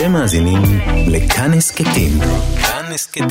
[0.00, 0.62] אתם מאזינים
[1.06, 2.18] לכאן הסכתים.
[2.62, 3.28] כאן הסכתים.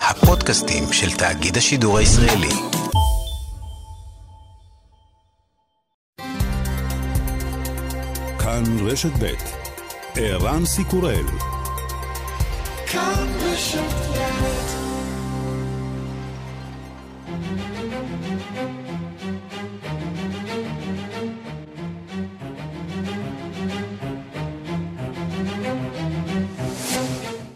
[0.00, 2.48] הפודקאסטים של תאגיד השידור הישראלי.
[8.38, 9.26] כאן רשת ב'
[10.16, 11.26] ערן סיקורל
[12.86, 14.27] כאן רשת ב'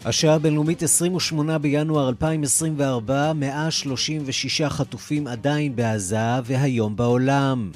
[0.05, 7.71] השעה הבינלאומית 28 בינואר 2024, 136 חטופים עדיין בעזה והיום בעולם.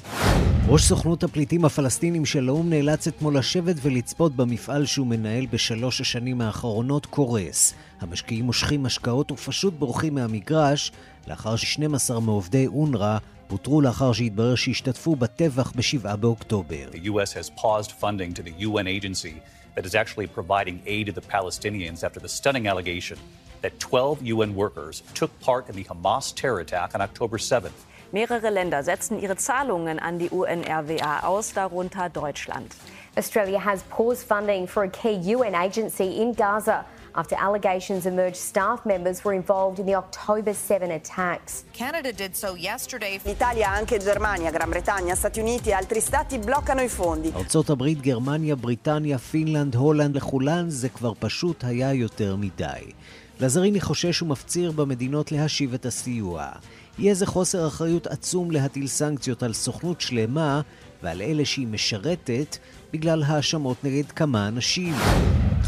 [0.68, 6.40] ראש סוכנות הפליטים הפלסטינים של האו"ם נאלץ אתמול לשבת ולצפות במפעל שהוא מנהל בשלוש השנים
[6.40, 7.74] האחרונות קורס.
[8.00, 10.92] המשקיעים מושכים השקעות ופשוט בורחים מהמגרש,
[11.28, 16.88] לאחר ש-12 מעובדי אונר"א פוטרו לאחר שהתברר שהשתתפו בטבח ב-7 באוקטובר.
[16.92, 17.32] The U.S.
[17.32, 17.50] has
[19.78, 23.16] that is actually providing aid to the Palestinians after the stunning allegation
[23.62, 27.70] that 12 UN workers took part in the Hamas terror attack on October 7th.
[28.12, 32.74] Mehrere Länder setzen ihre Zahlungen an die UNRWA aus, darunter Deutschland.
[33.16, 36.84] Australia has paused funding for a key UN agency in Gaza
[37.20, 41.64] after allegations emerged staff members were involved in the October 7 attacks.
[41.72, 43.18] Canada did so yesterday.
[43.24, 47.32] Italia, anche Germania, Gran Bretagna, Stati Uniti e altri stati bloccano i fondi.
[47.36, 52.92] ארצות הברית, גרמניה, בריטניה, פינלנד, הולנד, לכולן זה כבר פשוט היה יותר מדי.
[53.40, 56.48] לזאריני חושש ומפציר במדינות להשיב את הסיוע.
[56.98, 60.60] יהיה זה חוסר אחריות עצום להטיל סנקציות על סוכנות שלמה
[61.02, 62.56] ועל אלה שהיא משרתת
[62.92, 64.94] בגלל האשמות נגד כמה אנשים.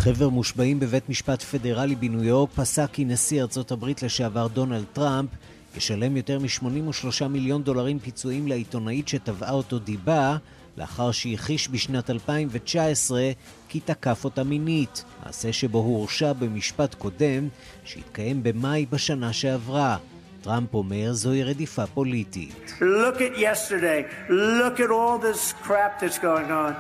[0.01, 5.31] חבר מושבעים בבית משפט פדרלי בניו יורק פסק כי נשיא ארצות הברית לשעבר דונלד טראמפ
[5.77, 10.37] ישלם יותר מ-83 מיליון דולרים פיצויים לעיתונאית שתבעה אותו דיבה
[10.77, 13.31] לאחר שהכחיש בשנת 2019
[13.69, 17.49] כי תקף אותה מינית, מעשה שבו הוא הורשע במשפט קודם
[17.85, 19.97] שהתקיים במאי בשנה שעברה.
[20.43, 22.73] טראמפ אומר זוהי רדיפה פוליטית.
[22.81, 24.31] Look at yesterday.
[24.31, 26.75] Look at all this crap that's going on.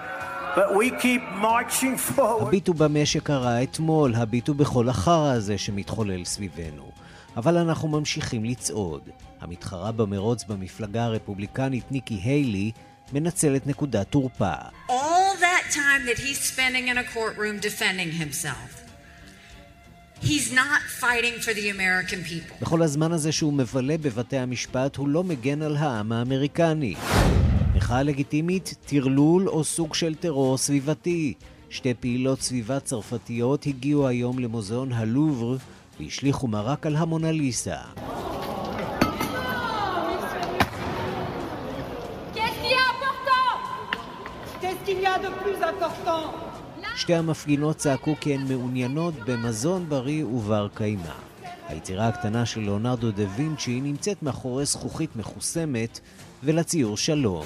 [0.56, 2.42] But we keep marching forward.
[2.42, 6.90] הביטו במה שקרה אתמול, הביטו בכל החרא הזה שמתחולל סביבנו.
[7.36, 9.00] אבל אנחנו ממשיכים לצעוד.
[9.40, 12.70] המתחרה במרוץ במפלגה הרפובליקנית ניקי היילי
[13.12, 14.52] מנצלת נקודת תורפה.
[14.88, 14.92] All
[15.40, 18.70] that time that he's spending in a courtroom defending himself.
[20.22, 22.56] He's not fighting for the American people.
[22.60, 26.94] בכל הזמן הזה שהוא מבלה בבתי המשפט, הוא לא מגן על העם האמריקני.
[27.80, 31.34] מחאה לגיטימית, טרלול או סוג של טרור סביבתי.
[31.70, 35.56] שתי פעילות סביבה צרפתיות הגיעו היום למוזיאון הלובר
[36.00, 37.76] והשליכו מרק על המונליסה.
[46.96, 51.12] שתי המפגינות צעקו כי הן מעוניינות במזון בריא ובר קיימא.
[51.68, 56.00] היצירה הקטנה של ליאונרדו דה וינצ'י נמצאת מאחורי זכוכית מחוסמת
[56.42, 57.44] ולציור שלום.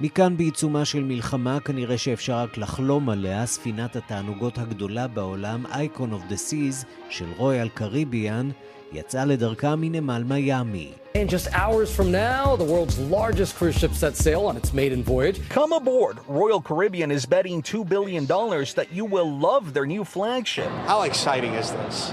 [0.00, 6.22] מכאן בעיצומה של מלחמה כנראה שאפשר רק לחלום עליה, ספינת התענוגות הגדולה בעולם, אייקון אוף
[6.28, 8.50] דה סיז של רויאל קריביאן,
[8.92, 10.92] יצאה לדרכה מנמל מיאמי.
[11.16, 15.02] And just hours from now, the world's largest cruise ship sets sail on its maiden
[15.04, 15.38] voyage.
[15.48, 16.18] Come aboard.
[16.26, 20.70] Royal Caribbean is betting $2 billion that you will love their new flagship.
[20.86, 22.12] How exciting is this?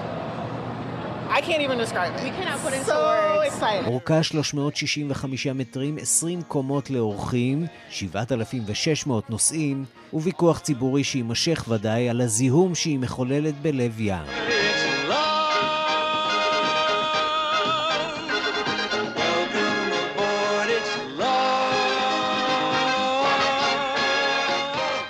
[1.34, 2.24] I can't even describe it.
[2.24, 3.54] We cannot put into so words.
[3.54, 3.86] excited.
[3.88, 13.00] אורכה 365 מטרים, 20 קומות לאורחים, 7,600 נוסעים, וויכוח ציבורי שיימשך ודאי על הזיהום שהיא
[13.00, 14.26] מחוללת בלב ים.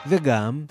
[0.08, 0.66] וגם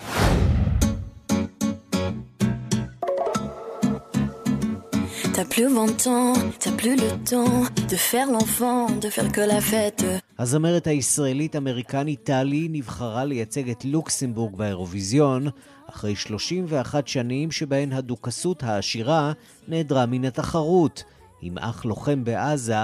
[5.41, 9.61] T'as plus 20 ans, t'as plus le temps de faire l'enfant, de faire que la
[9.61, 10.03] fête.
[10.39, 15.47] הזמרת הישראלית-אמריקנית טלי נבחרה לייצג את לוקסמבורג באירוויזיון
[15.89, 19.31] אחרי 31 שנים שבהן הדוכסות העשירה
[19.67, 21.03] נעדרה מן התחרות.
[21.41, 22.75] עם אח לוחם בעזה,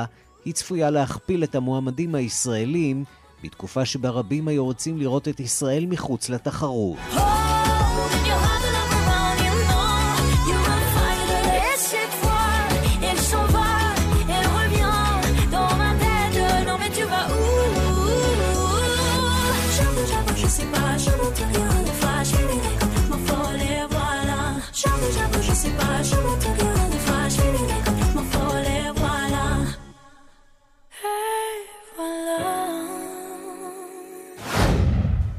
[0.45, 3.03] היא צפויה להכפיל את המועמדים הישראלים
[3.43, 6.97] בתקופה שבה רבים היו רוצים לראות את ישראל מחוץ לתחרות.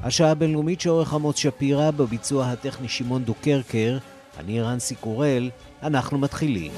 [0.08, 3.98] השעה הבינלאומית שעורך עמוס שפירא, בביצוע הטכני שמעון דוקרקר,
[4.38, 5.50] אני רנסי קורל,
[5.82, 6.72] אנחנו מתחילים.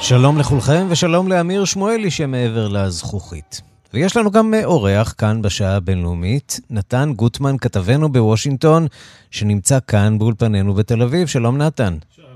[0.00, 3.60] שלום לכולכם ושלום לאמיר שמואלי שמעבר לזכוכית.
[3.94, 8.86] ויש לנו גם אורח כאן בשעה הבינלאומית, נתן גוטמן, כתבנו בוושינגטון,
[9.30, 11.28] שנמצא כאן באולפנינו בתל אביב.
[11.28, 11.96] שלום נתן.
[12.16, 12.31] שלום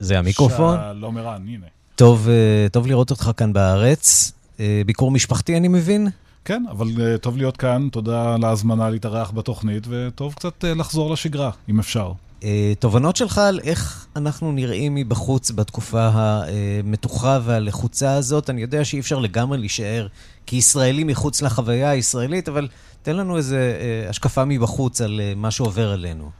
[0.00, 0.78] זה המיקרופון?
[0.92, 1.66] שלום ערן, הנה.
[1.96, 4.32] טוב, אה, טוב לראות אותך כאן בארץ.
[4.60, 6.08] אה, ביקור משפחתי, אני מבין?
[6.44, 11.50] כן, אבל uh, טוב להיות כאן, תודה על ההזמנה להתארח בתוכנית, וטוב קצת לחזור לשגרה,
[11.68, 12.12] אם אפשר.
[12.78, 18.50] תובנות שלך על איך אנחנו נראים מבחוץ בתקופה המתוחה והלחוצה הזאת?
[18.50, 20.06] אני יודע שאי אפשר לגמרי להישאר
[20.46, 22.68] כישראלי מחוץ לחוויה הישראלית, אבל
[23.02, 23.56] תן לנו איזו
[24.08, 26.30] השקפה מבחוץ על מה שעובר עלינו.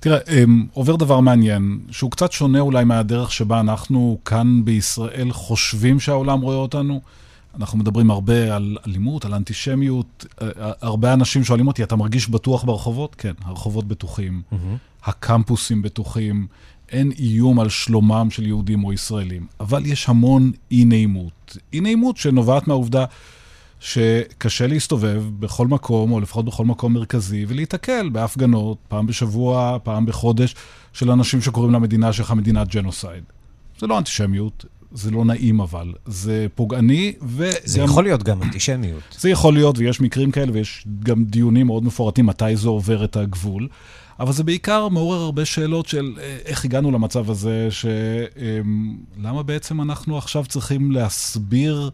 [0.00, 6.00] תראה, um, עובר דבר מעניין, שהוא קצת שונה אולי מהדרך שבה אנחנו כאן בישראל חושבים
[6.00, 7.00] שהעולם רואה אותנו.
[7.54, 10.26] אנחנו מדברים הרבה על אלימות, על אנטישמיות.
[10.80, 13.14] הרבה אנשים שואלים אותי, אתה מרגיש בטוח ברחובות?
[13.14, 14.56] כן, הרחובות בטוחים, mm-hmm.
[15.04, 16.46] הקמפוסים בטוחים,
[16.88, 19.46] אין איום על שלומם של יהודים או ישראלים.
[19.60, 21.56] אבל יש המון אי-נעימות.
[21.72, 23.04] אי-נעימות שנובעת מהעובדה
[23.80, 30.54] שקשה להסתובב בכל מקום, או לפחות בכל מקום מרכזי, ולהיתקל בהפגנות, פעם בשבוע, פעם בחודש,
[30.92, 33.24] של אנשים שקוראים למדינה שלך מדינת ג'נוסייד.
[33.78, 37.50] זה לא אנטישמיות, זה לא נעים אבל, זה פוגעני וגם...
[37.64, 39.16] זה יכול להיות גם אנטישמיות.
[39.18, 43.16] זה יכול להיות, ויש מקרים כאלה, ויש גם דיונים מאוד מפורטים מתי זה עובר את
[43.16, 43.68] הגבול.
[44.20, 46.14] אבל זה בעיקר מעורר הרבה שאלות של
[46.44, 51.90] איך הגענו למצב הזה, שלמה בעצם אנחנו עכשיו צריכים להסביר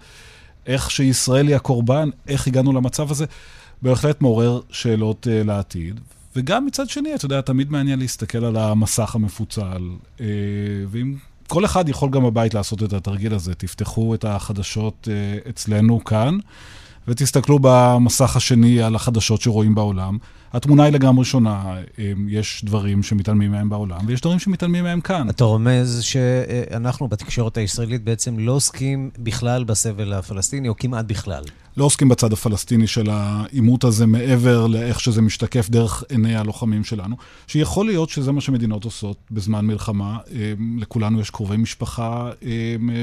[0.66, 3.24] איך שישראל היא הקורבן, איך הגענו למצב הזה.
[3.82, 6.00] בהחלט מעורר שאלות uh, לעתיד.
[6.36, 9.90] וגם מצד שני, אתה יודע, תמיד מעניין להסתכל על המסך המפוצל.
[10.18, 10.20] Uh,
[10.88, 11.14] ואם
[11.48, 13.54] כל אחד יכול גם בבית לעשות את התרגיל הזה.
[13.54, 16.38] תפתחו את החדשות uh, אצלנו כאן,
[17.08, 20.18] ותסתכלו במסך השני על החדשות שרואים בעולם.
[20.52, 21.74] התמונה היא לגמרי שונה.
[22.28, 25.30] יש דברים שמתעלמים מהם בעולם, ויש דברים שמתעלמים מהם כאן.
[25.30, 31.44] אתה רומז שאנחנו בתקשורת הישראלית בעצם לא עוסקים בכלל בסבל הפלסטיני, או כמעט בכלל.
[31.76, 37.16] לא עוסקים בצד הפלסטיני של העימות הזה מעבר לאיך שזה משתקף דרך עיני הלוחמים שלנו,
[37.46, 40.18] שיכול להיות שזה מה שמדינות עושות בזמן מלחמה.
[40.78, 42.30] לכולנו יש קרובי משפחה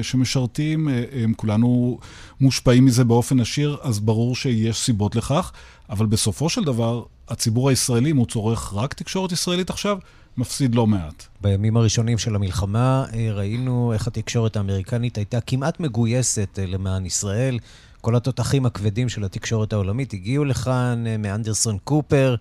[0.01, 0.87] שמשרתים,
[1.35, 1.99] כולנו
[2.41, 5.51] מושפעים מזה באופן עשיר, אז ברור שיש סיבות לכך,
[5.89, 9.97] אבל בסופו של דבר, הציבור הישראלי, אם הוא צורך רק תקשורת ישראלית עכשיו,
[10.37, 11.25] מפסיד לא מעט.
[11.41, 17.59] בימים הראשונים של המלחמה ראינו איך התקשורת האמריקנית הייתה כמעט מגויסת למען ישראל.
[18.01, 22.35] כל התותחים הכבדים של התקשורת העולמית הגיעו לכאן, מאנדרסון קופר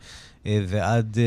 [0.47, 1.19] ועד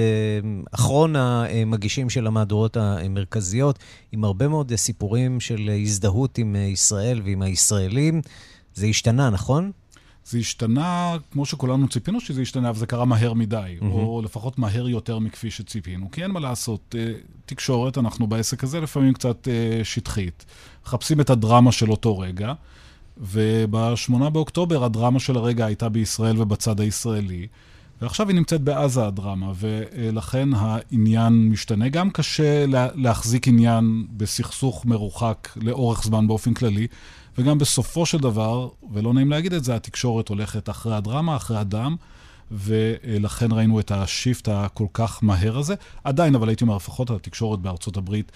[0.71, 3.79] אחרון המגישים של המהדורות המרכזיות,
[4.11, 8.21] עם הרבה מאוד סיפורים של הזדהות עם ישראל ועם הישראלים.
[8.75, 9.71] זה השתנה, נכון?
[10.25, 13.85] זה השתנה, כמו שכולנו ציפינו שזה ישתנה, אבל זה קרה מהר מדי, mm-hmm.
[13.85, 16.11] או לפחות מהר יותר מכפי שציפינו.
[16.11, 16.95] כי אין מה לעשות,
[17.45, 19.47] תקשורת, אנחנו בעסק הזה לפעמים קצת
[19.83, 20.45] שטחית.
[20.85, 22.53] מחפשים את הדרמה של אותו רגע,
[23.17, 27.47] וב-8 באוקטובר הדרמה של הרגע הייתה בישראל ובצד הישראלי.
[28.01, 31.89] ועכשיו היא נמצאת בעזה הדרמה, ולכן העניין משתנה.
[31.89, 32.65] גם קשה
[32.95, 36.87] להחזיק עניין בסכסוך מרוחק לאורך זמן באופן כללי,
[37.37, 41.95] וגם בסופו של דבר, ולא נעים להגיד את זה, התקשורת הולכת אחרי הדרמה, אחרי הדם,
[42.51, 45.75] ולכן ראינו את השיפט הכל כך מהר הזה.
[46.03, 48.31] עדיין, אבל הייתי אומר, לפחות התקשורת בארצות הברית,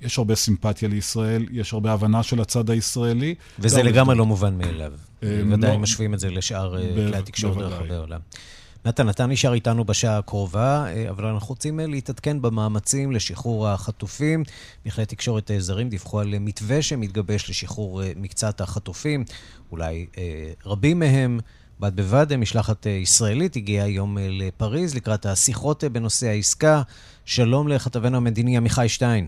[0.00, 3.34] יש הרבה סימפתיה לישראל, יש הרבה הבנה של הצד הישראלי.
[3.58, 4.92] וזה לגמרי לא מובן מאליו.
[5.22, 8.20] בוודאי לא, משווים את זה לשאר כלי התקשורת ברחבי העולם.
[8.84, 14.44] נתן, אתה נשאר איתנו בשעה הקרובה, אבל אנחנו רוצים להתעדכן במאמצים לשחרור החטופים.
[14.86, 19.24] מכלי תקשורת זרים דיווחו על מתווה שמתגבש לשחרור מקצת החטופים,
[19.72, 20.06] אולי
[20.66, 21.40] רבים מהם.
[21.80, 26.82] בד בבד, משלחת ישראלית הגיעה היום לפריז לקראת השיחות בנושא העסקה.
[27.24, 29.26] שלום לכתבנו המדיני עמיחי שטיין.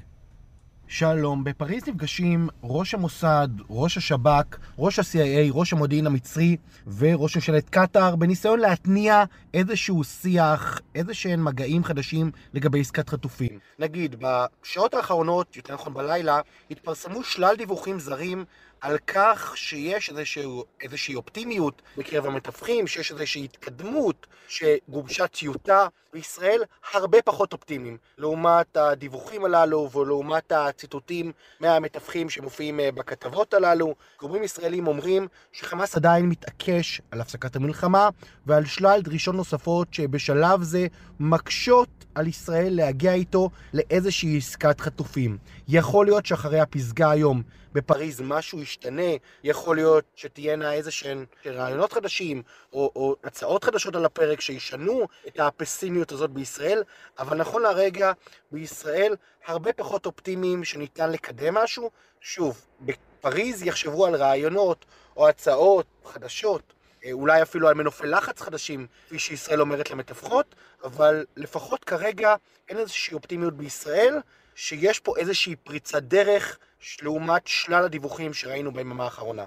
[0.94, 6.56] שלום, בפריז נפגשים ראש המוסד, ראש השב"כ, ראש ה-CIA, ראש המודיעין המצרי
[6.98, 13.58] וראש ממשלת קטאר בניסיון להתניע איזשהו שיח, איזה שהם מגעים חדשים לגבי עסקת חטופים.
[13.78, 18.44] נגיד, בשעות האחרונות, יותר נכון בלילה, התפרסמו שלל דיווחים זרים
[18.82, 26.62] על כך שיש איזשהו, איזושהי אופטימיות בקרב המתווכים, שיש איזושהי התקדמות, שגובשה טיוטה בישראל,
[26.92, 33.94] הרבה פחות אופטימיים לעומת הדיווחים הללו ולעומת הציטוטים מהמתווכים שמופיעים אה, בכתבות הללו.
[34.20, 38.08] גורמים ישראלים אומרים שחמאס עדיין מתעקש על הפסקת המלחמה
[38.46, 40.86] ועל שלל דרישות נוספות שבשלב זה
[41.20, 45.38] מקשות על ישראל להגיע איתו לאיזושהי עסקת חטופים.
[45.68, 49.12] יכול להיות שאחרי הפסגה היום בפריז משהו ישתנה,
[49.44, 55.40] יכול להיות שתהיינה איזה שהן רעיונות חדשים או, או הצעות חדשות על הפרק שישנו את
[55.40, 56.82] הפסימיות הזאת בישראל,
[57.18, 58.12] אבל נכון לרגע
[58.50, 61.90] בישראל הרבה פחות אופטימיים שניתן לקדם משהו.
[62.20, 64.84] שוב, בפריז יחשבו על רעיונות
[65.16, 66.72] או הצעות חדשות.
[67.04, 72.34] אה, אולי אפילו על מנופי לחץ חדשים, כפי שישראל אומרת למתווכות, אבל לפחות כרגע
[72.68, 74.18] אין איזושהי אופטימיות בישראל,
[74.54, 76.58] שיש פה איזושהי פריצת דרך
[77.02, 79.44] לעומת שלל הדיווחים שראינו ביממה האחרונה.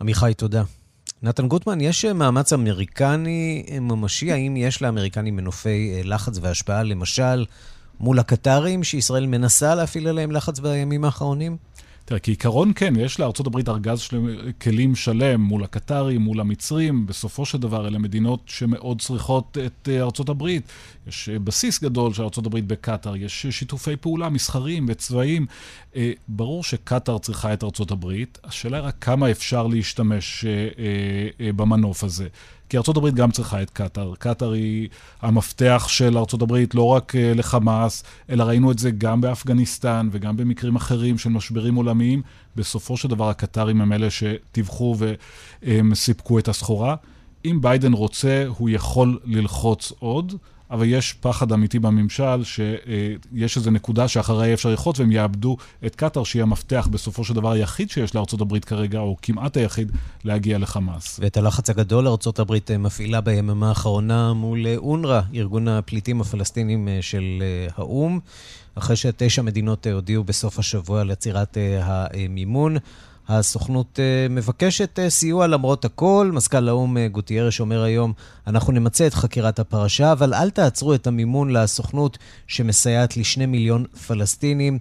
[0.00, 0.62] עמיחי, תודה.
[1.22, 4.32] נתן גוטמן, יש מאמץ אמריקני ממשי?
[4.32, 7.44] האם יש לאמריקנים מנופי לחץ והשפעה, למשל,
[8.00, 11.56] מול הקטרים, שישראל מנסה להפעיל עליהם לחץ בימים האחרונים?
[12.06, 17.06] תראה, כעיקרון כן, יש הברית ארגז של כלים שלם מול הקטרים, מול המצרים.
[17.06, 20.62] בסופו של דבר, אלה מדינות שמאוד צריכות את אה, הברית.
[21.06, 25.46] יש אה, בסיס גדול של הברית בקטאר, יש שיתופי פעולה מסחריים וצבאיים.
[25.96, 30.44] אה, ברור שקטאר צריכה את הברית, השאלה היא רק כמה אפשר להשתמש
[31.56, 32.28] במנוף הזה.
[32.74, 34.14] כי ארה"ב גם צריכה את קטאר.
[34.18, 34.88] קטאר היא
[35.22, 40.76] המפתח של ארה"ב לא רק אה, לחמאס, אלא ראינו את זה גם באפגניסטן וגם במקרים
[40.76, 42.22] אחרים של משברים עולמיים.
[42.56, 44.96] בסופו של דבר הקטרים הם אלה שטיווחו
[45.62, 46.96] וסיפקו את הסחורה.
[47.44, 50.34] אם ביידן רוצה, הוא יכול ללחוץ עוד.
[50.74, 56.24] אבל יש פחד אמיתי בממשל שיש איזו נקודה שאחריה אפשר ללחוץ והם יאבדו את קטאר,
[56.24, 59.92] שהיא המפתח בסופו של דבר היחיד שיש לארה"ב כרגע, או כמעט היחיד,
[60.24, 61.20] להגיע לחמאס.
[61.22, 67.66] ואת הלחץ הגדול ארה"ב מפעילה ביממה האחרונה מול אונר"א, ארגון הפליטים הפלסטינים אה, של אה,
[67.76, 68.18] האו"ם,
[68.74, 72.76] אחרי שתשע מדינות אה, הודיעו בסוף השבוע על עצירת המימון.
[73.28, 76.30] הסוכנות uh, מבקשת uh, סיוע למרות הכל.
[76.34, 78.12] מזכ"ל האו"ם uh, גוטיירש אומר היום,
[78.46, 84.78] אנחנו נמצה את חקירת הפרשה, אבל אל תעצרו את המימון לסוכנות שמסייעת לשני מיליון פלסטינים.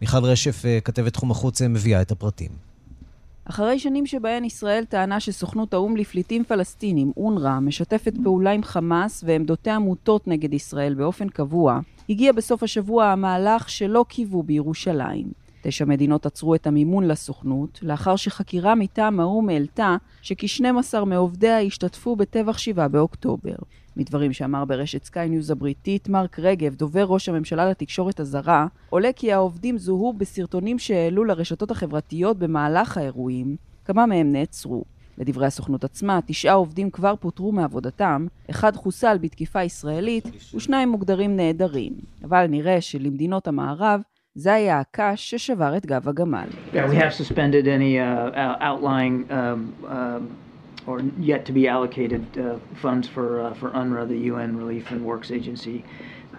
[0.00, 2.50] מיכל רשף, כתבת תחום החוץ, מביאה את הפרטים.
[3.44, 9.78] אחרי שנים שבהן ישראל טענה שסוכנות האו"ם לפליטים פלסטינים, אונר"א, משתפת פעולה עם חמאס ועמדותיה
[9.78, 15.43] מוטות נגד ישראל באופן קבוע, הגיע בסוף השבוע המהלך שלא קיוו בירושלים.
[15.66, 22.58] תשע מדינות עצרו את המימון לסוכנות, לאחר שחקירה מטעם האו"ם העלתה שכ-12 מעובדיה השתתפו בטבח
[22.58, 23.54] 7 באוקטובר.
[23.96, 29.32] מדברים שאמר ברשת סקיי ניוז הבריטית, מרק רגב, דובר ראש הממשלה לתקשורת הזרה, עולה כי
[29.32, 34.84] העובדים זוהו בסרטונים שהעלו לרשתות החברתיות במהלך האירועים, כמה מהם נעצרו.
[35.18, 41.92] לדברי הסוכנות עצמה, תשעה עובדים כבר פוטרו מעבודתם, אחד חוסל בתקיפה ישראלית ושניים מוגדרים נעדרים.
[42.24, 44.00] אבל נראה שלמדינות המערב
[44.35, 46.47] זה היה הקש ששבר את גב הגמל.
[46.73, 50.37] Yeah, we have suspended any uh, outlying um, um,
[50.87, 55.03] or yet to be allocated uh, funds for, uh, for UNRWA, the UN Relief and
[55.05, 55.83] Works Agency.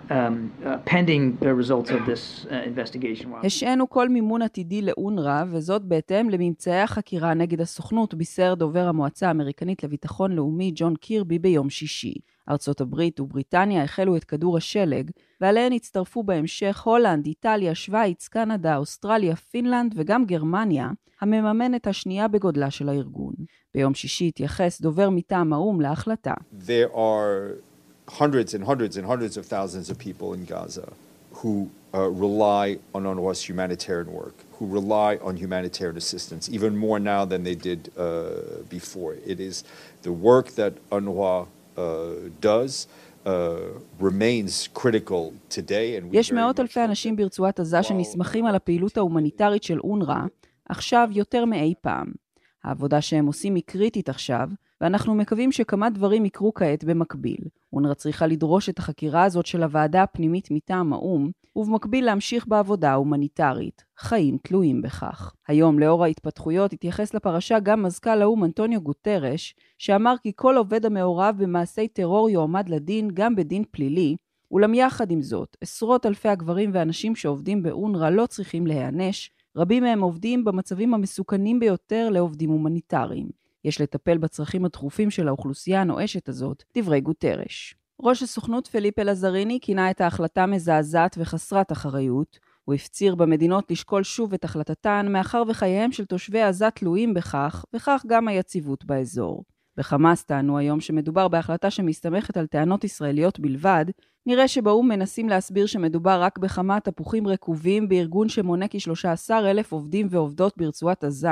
[0.10, 3.46] Um, uh, pending the results of this uh.
[3.46, 9.84] השענו כל מימון עתידי לאונר"א, וזאת בהתאם לממצאי החקירה נגד הסוכנות, בישר דובר המועצה האמריקנית
[9.84, 12.14] לביטחון לאומי ג'ון קירבי ביום שישי.
[12.50, 19.36] ארצות הברית ובריטניה החלו את כדור השלג, ועליהן הצטרפו בהמשך הולנד, איטליה, שווייץ, קנדה, אוסטרליה,
[19.36, 20.90] פינלנד וגם גרמניה,
[21.22, 23.34] המממנת השנייה בגודלה של הארגון.
[23.74, 26.34] ביום שישי התייחס דובר מטעם האו"ם להחלטה.
[26.60, 27.56] There are
[28.08, 30.94] hundreds and hundreds and hundreds of thousands of people in Gaza
[31.42, 37.26] who uh, rely on UNRWA's humanitarian work, who rely on humanitarian assistance, even more now
[37.26, 39.16] than they did uh, before.
[39.26, 39.64] It is
[40.04, 41.48] the work that UNRWA
[41.78, 41.82] uh,
[42.40, 42.88] does.
[46.12, 50.26] יש מאות אלפי אנשים ברצועת עזה שנסמכים על הפעילות ההומניטרית של אונר"א,
[50.70, 52.12] עכשיו יותר מאי פעם.
[52.64, 54.50] העבודה שהם עושים היא קריטית עכשיו,
[54.82, 57.40] ואנחנו מקווים שכמה דברים יקרו כעת במקביל.
[57.76, 63.84] אונר"א צריכה לדרוש את החקירה הזאת של הוועדה הפנימית מטעם האו"ם, ובמקביל להמשיך בעבודה ההומניטרית.
[63.98, 65.34] חיים תלויים בכך.
[65.48, 71.36] היום, לאור ההתפתחויות, התייחס לפרשה גם מזכ"ל האו"ם אנטוניו גוטרש, שאמר כי כל עובד המעורב
[71.38, 74.16] במעשי טרור יועמד לדין גם בדין פלילי,
[74.52, 80.02] אולם יחד עם זאת, עשרות אלפי הגברים והנשים שעובדים באונר"א לא צריכים להיענש, רבים מהם
[80.02, 83.45] עובדים במצבים המסוכנים ביותר לעובדים הומניטריים.
[83.66, 87.76] יש לטפל בצרכים הדחופים של האוכלוסייה הנואשת הזאת, דברי גוטרש.
[88.02, 94.34] ראש הסוכנות פליפ אלעזריני כינה את ההחלטה מזעזעת וחסרת אחריות, הוא הפציר במדינות לשקול שוב
[94.34, 99.44] את החלטתן, מאחר וחייהם של תושבי עזה תלויים בכך, וכך גם היציבות באזור.
[99.78, 103.86] בחמאס טענו היום שמדובר בהחלטה שמסתמכת על טענות ישראליות בלבד,
[104.26, 110.54] נראה שבאו"ם מנסים להסביר שמדובר רק בכמה תפוחים רקובים בארגון שמונה כ-13 אלף עובדים ועובדות
[110.58, 111.30] ברצועת עזה,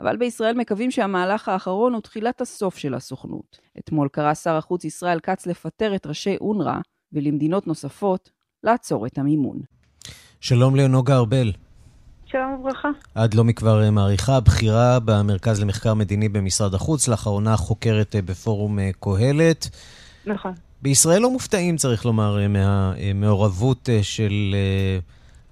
[0.00, 3.58] אבל בישראל מקווים שהמהלך האחרון הוא תחילת הסוף של הסוכנות.
[3.78, 6.78] אתמול קרא שר החוץ ישראל כץ לפטר את ראשי אונר"א,
[7.12, 8.30] ולמדינות נוספות
[8.64, 9.60] לעצור את המימון.
[10.40, 11.52] שלום לנוגה ארבל.
[12.26, 12.88] שלום וברכה.
[13.14, 18.78] עד לא מכבר אה, מעריכה, בכירה במרכז למחקר מדיני במשרד החוץ, לאחרונה חוקרת אה, בפורום
[18.78, 19.68] אה, קהלת.
[20.26, 20.52] נכון.
[20.82, 24.54] בישראל לא מופתעים, צריך לומר, מהמעורבות של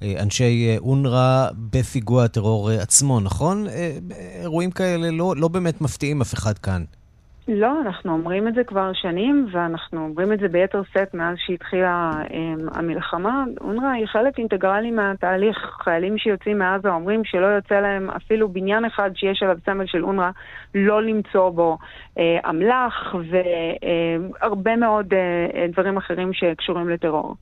[0.03, 3.67] אנשי אונר"א בפיגוע הטרור עצמו, נכון?
[4.41, 6.85] אירועים כאלה לא, לא באמת מפתיעים אף אחד כאן.
[7.49, 12.11] לא, אנחנו אומרים את זה כבר שנים, ואנחנו אומרים את זה ביתר שאת מאז שהתחילה
[12.25, 13.45] um, המלחמה.
[13.61, 15.57] אונר"א היא חלק אינטגרלי מהתהליך.
[15.85, 20.31] חיילים שיוצאים מעזה אומרים שלא יוצא להם אפילו בניין אחד שיש עליו סמל של אונר"א,
[20.75, 21.79] לא למצוא בו
[22.15, 23.15] uh, אמל"ח
[24.43, 27.35] והרבה מאוד uh, דברים אחרים שקשורים לטרור.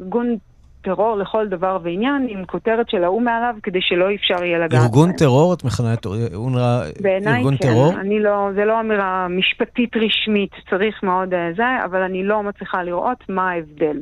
[0.00, 0.36] ארגון
[0.84, 5.08] טרור לכל דבר ועניין, עם כותרת של האו"ם מעליו, כדי שלא אפשר יהיה לגעת ארגון
[5.08, 5.18] בהם.
[5.18, 5.54] טרור?
[5.54, 6.82] את מכנה את אונר"א
[7.26, 7.92] ארגון כן, טרור?
[7.92, 12.42] בעיניי כן, לא, זה לא אמירה משפטית רשמית, צריך מאוד uh, זה, אבל אני לא
[12.42, 14.00] מצליחה לראות מה ההבדל.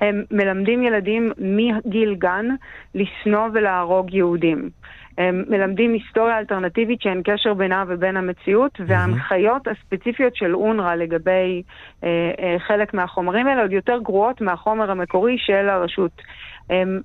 [0.00, 2.46] הם מלמדים ילדים מגיל גן
[2.94, 4.70] לשנוא ולהרוג יהודים.
[5.18, 11.62] הם מלמדים היסטוריה אלטרנטיבית שאין קשר בינה ובין המציאות, וההנחיות הספציפיות של אונר"א לגבי
[12.04, 12.08] אה,
[12.40, 16.22] אה, חלק מהחומרים האלה עוד יותר גרועות מהחומר המקורי של הרשות.
[16.70, 17.00] הם,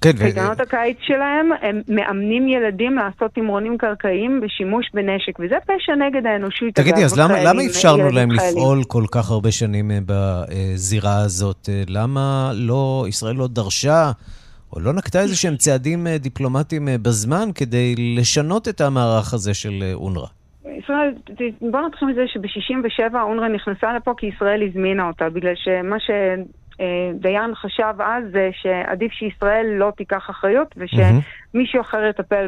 [0.00, 0.62] כן, קייטנות ו...
[0.62, 6.74] הקיץ שלהם, הם מאמנים ילדים לעשות תמרונים קרקעיים בשימוש בנשק, וזה פשע נגד האנושות.
[6.74, 8.58] תגידי, אז למה, למה אפשרנו להם חיילים?
[8.58, 11.68] לפעול כל כך הרבה שנים אה, בזירה הזאת?
[11.68, 14.10] אה, למה לא, ישראל לא דרשה
[14.72, 19.54] או לא נקטה איזה שהם צעדים אה, דיפלומטיים אה, בזמן כדי לשנות את המערך הזה
[19.54, 20.26] של אה, אונר"א?
[20.78, 21.14] ישראל,
[21.60, 27.94] בוא נתחיל מזה שב-67' אונר"א נכנסה לפה כי ישראל הזמינה אותה, בגלל שמה שדיין חשב
[27.98, 32.46] אז זה שעדיף שישראל לא תיקח אחריות ושמישהו אחר יטפל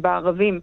[0.00, 0.60] בערבים.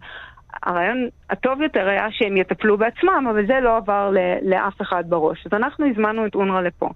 [0.62, 5.46] הרעיון הטוב יותר היה שהם יטפלו בעצמם, אבל זה לא עבר לאף אחד בראש.
[5.46, 6.88] אז אנחנו הזמנו את אונר"א לפה.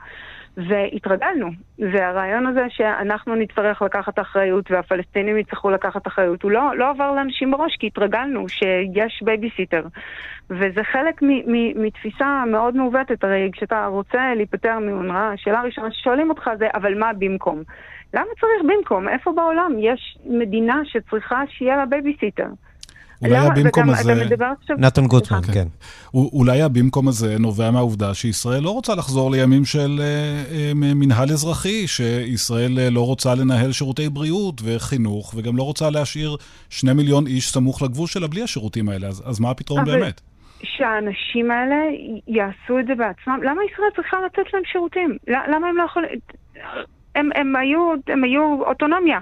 [0.56, 1.50] והתרגלנו.
[1.78, 7.50] והרעיון הזה שאנחנו נצטרך לקחת אחריות והפלסטינים יצטרכו לקחת אחריות, הוא לא, לא עבר לאנשים
[7.50, 9.82] בראש, כי התרגלנו שיש בייביסיטר.
[10.50, 11.20] וזה חלק
[11.76, 17.12] מתפיסה מאוד מעוותת, הרי כשאתה רוצה להיפטר מאונר"א, השאלה הראשונה ששואלים אותך זה, אבל מה
[17.12, 17.62] במקום?
[18.14, 19.08] למה צריך במקום?
[19.08, 22.48] איפה בעולם יש מדינה שצריכה שיהיה לה בייביסיטר?
[23.22, 24.14] אולי הבמקום הזה...
[24.78, 25.68] נתן גוטמן, כן.
[26.14, 30.06] אולי הבמקום הזה נובע מהעובדה שישראל לא רוצה לחזור לימים של אה,
[30.52, 36.36] אה, מנהל אזרחי, שישראל אה, לא רוצה לנהל שירותי בריאות וחינוך, וגם לא רוצה להשאיר
[36.70, 40.20] שני מיליון איש סמוך לגבול שלה בלי השירותים האלה, אז, אז מה הפתרון באמת?
[40.62, 41.76] שהאנשים האלה
[42.28, 43.40] יעשו את זה בעצמם.
[43.42, 45.16] למה ישראל צריכה לתת להם שירותים?
[45.28, 46.10] למה הם לא יכולים...
[47.14, 49.20] הם, הם, היו, הם היו אוטונומיה.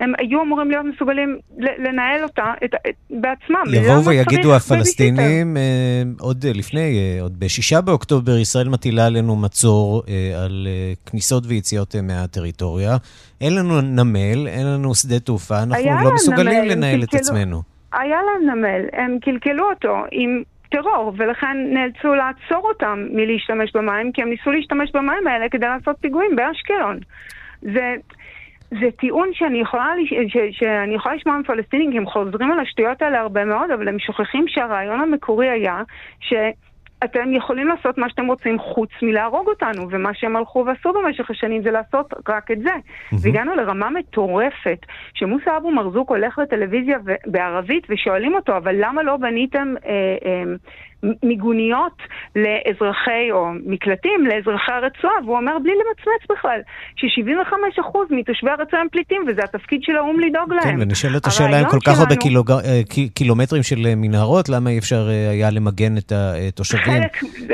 [0.00, 3.62] הם היו אמורים להיות מסוגלים לנהל אותה את, את, בעצמם.
[3.72, 10.44] יבואו ויגידו הפלסטינים, אה, עוד לפני, אה, עוד בשישה באוקטובר, ישראל מטילה עלינו מצור אה,
[10.44, 12.96] על אה, כניסות ויציאות אה, מהטריטוריה.
[13.40, 17.62] אין לנו נמל, אין לנו שדה תעופה, אנחנו לא מסוגלים נמל, לנהל את עצמנו.
[17.92, 20.42] היה להם נמל, הם קלקלו אותו עם...
[20.70, 25.96] טרור, ולכן נאלצו לעצור אותם מלהשתמש במים, כי הם ניסו להשתמש במים האלה כדי לעשות
[26.00, 26.98] פיגועים באשקלון.
[27.62, 27.94] זה,
[28.70, 29.92] זה טיעון שאני יכולה,
[30.28, 33.98] ש, שאני יכולה לשמוע מפלסטינים, כי הם חוזרים על השטויות האלה הרבה מאוד, אבל הם
[33.98, 35.82] שוכחים שהרעיון המקורי היה
[36.20, 36.32] ש...
[37.04, 41.62] אתם יכולים לעשות מה שאתם רוצים חוץ מלהרוג אותנו, ומה שהם הלכו ועשו במשך השנים
[41.62, 42.70] זה לעשות רק את זה.
[42.70, 43.16] Mm-hmm.
[43.22, 44.78] והגענו לרמה מטורפת,
[45.14, 49.90] שמוסא אבו מרזוק הולך לטלוויזיה בערבית ושואלים אותו, אבל למה לא בניתם אה,
[50.24, 50.42] אה,
[51.22, 51.96] מיגוניות
[52.36, 56.60] לאזרחי, או מקלטים לאזרחי הרצועה, והוא אומר בלי למצמץ בכלל,
[56.96, 60.62] ש-75% מתושבי הרצועה הם פליטים, וזה התפקיד של האו"ם לדאוג להם.
[60.62, 62.50] כן, ונשאלת השאלה אם כל כך הרבה קילוג...
[62.50, 62.80] אה,
[63.14, 67.02] קילומטרים של אה, מנהרות, למה אי אפשר אה, היה למגן את התושבים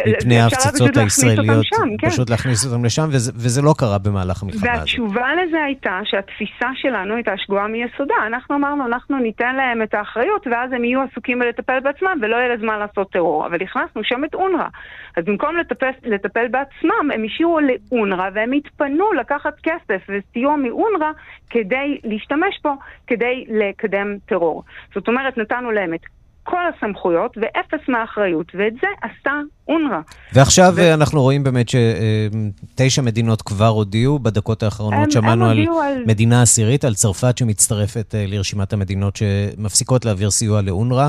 [0.07, 1.65] מפני ההפצצות הישראליות?
[1.65, 2.09] שם, כן.
[2.09, 4.79] פשוט להכניס אותם לשם, וזה, וזה לא קרה במהלך המלחמה הזאת.
[4.79, 8.15] והתשובה לזה הייתה שהתפיסה שלנו הייתה שגויה מיסודה.
[8.27, 12.55] אנחנו אמרנו, אנחנו ניתן להם את האחריות, ואז הם יהיו עסוקים בלטפל בעצמם, ולא יהיה
[12.55, 13.36] לזמן לעשות טרור.
[13.37, 14.69] טרור, אבל הכנסנו שם את אונר"א.
[15.17, 21.11] אז במקום לטפל, לטפל בעצמם, הם השאירו לאונר"א והם התפנו לקחת כסף וסיוע מאונר"א
[21.51, 22.71] כדי להשתמש בו,
[23.07, 24.63] כדי לקדם טרור.
[24.95, 26.01] זאת אומרת, נתנו להם את
[26.43, 29.33] כל הסמכויות ואפס מהאחריות, ואת זה עשתה
[29.69, 30.01] אונר"א.
[30.33, 30.95] ועכשיו ו...
[30.95, 36.43] אנחנו רואים באמת שתשע מדינות כבר הודיעו, בדקות האחרונות הם, שמענו הם על, על מדינה
[36.43, 41.09] עשירית, על צרפת שמצטרפת לרשימת המדינות שמפסיקות להעביר סיוע לאונר"א.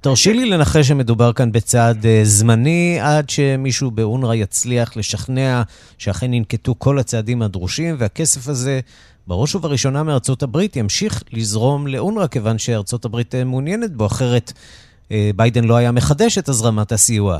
[0.00, 5.62] תרשי לי לנחש שמדובר כאן בצעד uh, זמני, עד שמישהו באונר"א יצליח לשכנע
[5.98, 8.80] שאכן ננקטו כל הצעדים הדרושים, והכסף הזה,
[9.26, 15.12] בראש ובראשונה מארצות הברית, ימשיך לזרום לאונר"א, כיוון שארצות הברית uh, מעוניינת בו, אחרת uh,
[15.36, 17.38] ביידן לא היה מחדש את הזרמת הסיוע.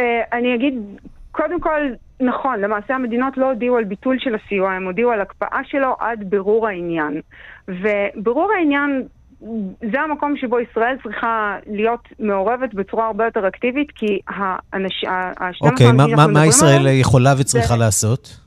[0.00, 0.74] Uh, אני אגיד,
[1.32, 1.80] קודם כל,
[2.20, 6.24] נכון, למעשה המדינות לא הודיעו על ביטול של הסיוע, הם הודיעו על הקפאה שלו עד
[6.30, 7.20] בירור העניין.
[7.68, 9.02] ובירור העניין
[9.90, 15.04] זה המקום שבו ישראל צריכה להיות מעורבת בצורה הרבה יותר אקטיבית, כי האנש...
[15.04, 17.76] ה-12 אוקיי, מה, מה, מה ישראל עליהם, יכולה וצריכה זה...
[17.76, 18.40] לעשות?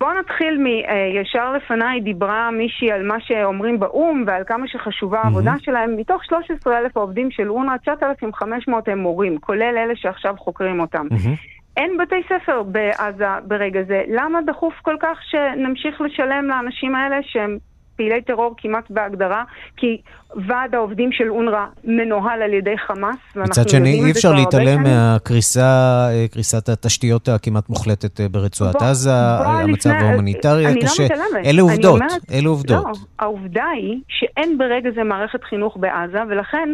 [0.00, 0.66] בוא נתחיל מ...
[0.66, 5.64] אה, ישר לפניי דיברה מישהי על מה שאומרים באו"ם ועל כמה שחשובה העבודה mm-hmm.
[5.64, 5.96] שלהם.
[5.96, 11.06] מתוך 13,000 העובדים של אונר"א, 9,500 הם מורים, כולל אלה שעכשיו חוקרים אותם.
[11.10, 11.54] Mm-hmm.
[11.76, 14.02] אין בתי ספר בעזה ברגע זה.
[14.08, 17.58] למה דחוף כל כך שנמשיך לשלם לאנשים האלה שהם
[17.96, 19.44] פעילי טרור כמעט בהגדרה,
[19.76, 20.00] כי
[20.46, 27.28] ועד העובדים של אונר"א מנוהל על ידי חמאס, מצד שני, אי אפשר להתעלם מהקריסת התשתיות
[27.28, 31.02] הכמעט מוחלטת אה, ברצועת בוא, עזה, בוא המצב לפני, ההומניטרי הקשה.
[31.02, 31.46] אני לא מתעלמת.
[31.46, 32.84] אלה עובדות, אומרת, אלה עובדות.
[32.84, 36.68] לא, העובדה היא שאין ברגע זה מערכת חינוך בעזה, ולכן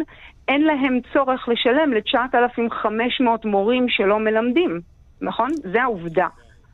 [0.47, 4.81] אין להם צורך לשלם ל-9,500 מורים שלא מלמדים,
[5.21, 5.49] נכון?
[5.71, 6.27] זה העובדה.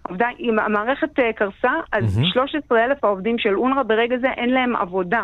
[0.10, 2.34] עובדה, אם המערכת אה, קרסה, אז mm-hmm.
[2.34, 5.24] 13,000 העובדים של אונר"א ברגע זה אין להם עבודה,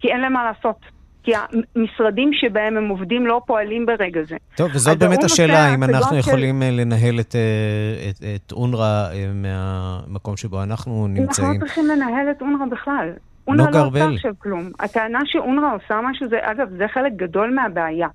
[0.00, 0.96] כי אין להם מה לעשות.
[1.22, 1.32] כי
[1.76, 4.36] המשרדים שבהם הם עובדים לא פועלים ברגע זה.
[4.56, 6.66] טוב, וזאת באמת השאלה, אם אנחנו יכולים של...
[6.66, 11.48] אה, לנהל את, אה, את, את אונר"א מהמקום שבו אנחנו נמצאים.
[11.48, 13.08] אנחנו לא צריכים לנהל את אונר"א בכלל.
[13.48, 14.70] אונר"א לא עושה עכשיו כלום.
[14.80, 18.08] הטענה שאונר"א עושה משהו, זה, אגב, זה חלק גדול מהבעיה.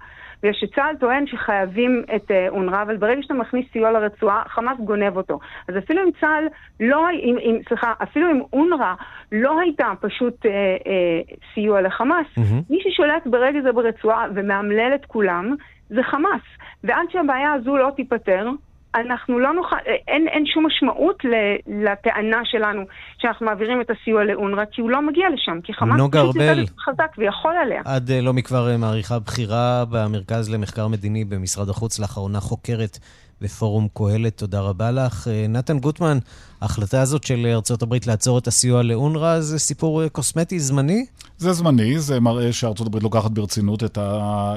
[0.44, 5.18] בגלל שצה"ל טוען שחייבים את אה, אונר"א, אבל ברגע שאתה מכניס סיוע לרצועה, חמאס גונב
[5.18, 5.40] אותו.
[5.68, 6.48] אז אפילו אם צה"ל
[6.80, 8.94] לא, אם, אם, סליחה, אפילו אם אונר"א
[9.32, 12.64] לא הייתה פשוט אה, אה, סיוע לחמאס, mm-hmm.
[12.70, 15.56] מי ששולט ברגע זה ברצועה ומאמלל את כולם,
[15.90, 16.42] זה חמאס.
[16.84, 18.50] ועד שהבעיה הזו לא תיפתר,
[18.96, 19.76] אנחנו לא נוכל,
[20.08, 21.24] אין, אין שום משמעות
[21.68, 22.82] לטענה שלנו
[23.18, 27.12] שאנחנו מעבירים את הסיוע לאונר"א, כי הוא לא מגיע לשם, כי חמאס פשוט יותר חזק
[27.18, 27.82] ויכול עליה.
[27.86, 32.98] עד uh, לא מכבר uh, מעריכה בכירה במרכז למחקר מדיני במשרד החוץ, לאחרונה חוקרת
[33.42, 35.28] בפורום קהלת, תודה רבה לך.
[35.28, 36.18] Uh, נתן גוטמן,
[36.62, 41.06] ההחלטה הזאת של ארה"ב לעצור את הסיוע לאונר"א זה סיפור uh, קוסמטי זמני?
[41.38, 44.54] זה זמני, זה מראה שארה"ב לוקחת ברצינות את, ה,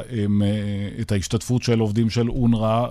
[1.01, 2.87] את ההשתתפות של עובדים של אונר"א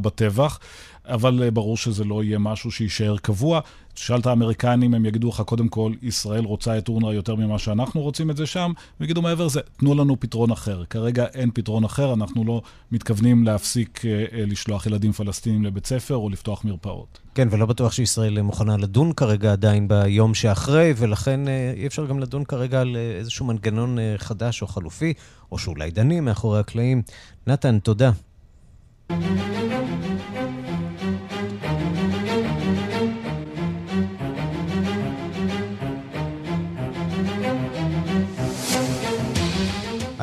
[0.00, 0.58] בטבח.
[1.06, 3.60] אבל אה, ברור שזה לא יהיה משהו שיישאר קבוע.
[3.94, 8.00] תשאל את האמריקנים, הם יגידו לך, קודם כל, ישראל רוצה את אונר"א יותר ממה שאנחנו
[8.00, 10.84] רוצים את זה שם, ויגידו מעבר לזה, תנו לנו פתרון אחר.
[10.84, 12.62] כרגע אין פתרון אחר, אנחנו לא
[12.92, 17.18] מתכוונים להפסיק אה, אה, לשלוח ילדים פלסטינים לבית ספר או לפתוח מרפאות.
[17.34, 22.20] כן, ולא בטוח שישראל מוכנה לדון כרגע עדיין ביום שאחרי, ולכן אה, אי אפשר גם
[22.20, 25.12] לדון כרגע על אה, איזשהו מנגנון אה, חדש או חלופי,
[25.52, 27.02] או שאולי דנים מאחורי הקלעים.
[27.46, 28.10] נתן, תודה.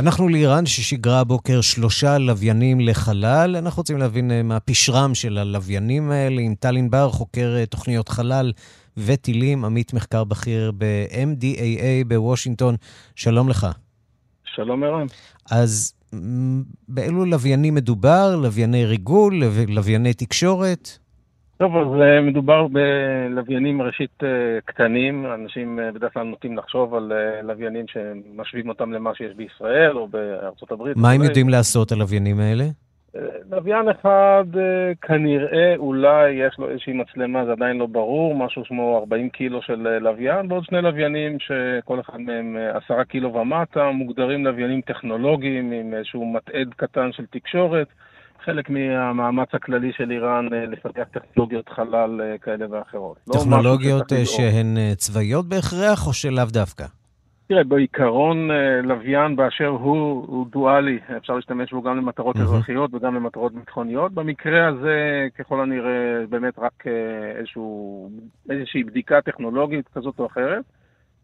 [0.02, 3.56] אנחנו לאיראן ששיגרה הבוקר שלושה לוויינים לחלל.
[3.56, 6.42] אנחנו רוצים להבין אה, מה פשרם של הלוויינים האלה.
[6.42, 8.52] עם טל ענבר, חוקר אה, תוכניות חלל
[8.98, 12.76] וטילים, עמית מחקר בכיר ב-MDAA בוושינגטון.
[13.16, 13.68] שלום לך.
[14.56, 15.06] שלום ערן.
[15.52, 15.94] אז
[16.88, 18.36] באילו לוויינים מדובר?
[18.36, 19.44] לווייני ריגול?
[19.68, 20.98] לווייני תקשורת?
[21.62, 24.30] טוב, אז אה, מדובר בלוויינים ראשית אה,
[24.66, 27.12] קטנים, אנשים אה, בדרך כלל נוטים לחשוב על
[27.44, 30.98] לוויינים שמשווים אותם למה שיש בישראל או בארצות הברית.
[30.98, 32.64] מה הם יודעים לעשות, הלוויינים האלה?
[33.52, 34.46] לוויין אחד
[35.02, 39.98] כנראה אולי יש לו איזושהי מצלמה, זה עדיין לא ברור, משהו כמו 40 קילו של
[40.02, 46.34] לוויין, ועוד שני לוויינים שכל אחד מהם 10 קילו ומטה, מוגדרים לוויינים טכנולוגיים עם איזשהו
[46.34, 47.88] מתעד קטן של תקשורת.
[48.46, 53.18] חלק מהמאמץ הכללי של איראן אה, לפתח טכנולוגיות חלל אה, כאלה ואחרות.
[53.28, 56.86] לא טכנולוגיות לא שהן צבאיות בהכרח או שלאו דווקא?
[57.48, 58.50] תראה, בעיקרון
[58.84, 62.42] לוויין באשר הוא, הוא דואלי, אפשר להשתמש בו גם למטרות mm-hmm.
[62.42, 64.14] אזרחיות וגם למטרות ביטחוניות.
[64.14, 66.84] במקרה הזה, ככל הנראה, באמת רק
[67.38, 68.10] איזשהו,
[68.50, 70.64] איזושהי בדיקה טכנולוגית כזאת או אחרת.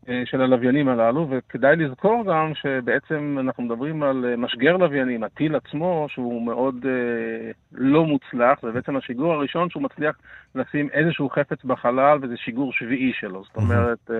[0.10, 5.56] אה, של הלוויינים הללו, וכדאי לזכור גם שבעצם אנחנו מדברים על אה, משגר לוויינים, הטיל
[5.56, 10.16] עצמו, שהוא מאוד אה, לא מוצלח, זה בעצם השיגור הראשון שהוא מצליח
[10.56, 13.44] לשים איזשהו חפץ בחלל, וזה שיגור שביעי שלו.
[13.44, 14.16] זאת אומרת, אה,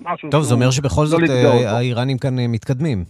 [0.00, 3.04] משהו טוב, זה אומר שבכל לא זאת אה, האיראנים כאן מתקדמים.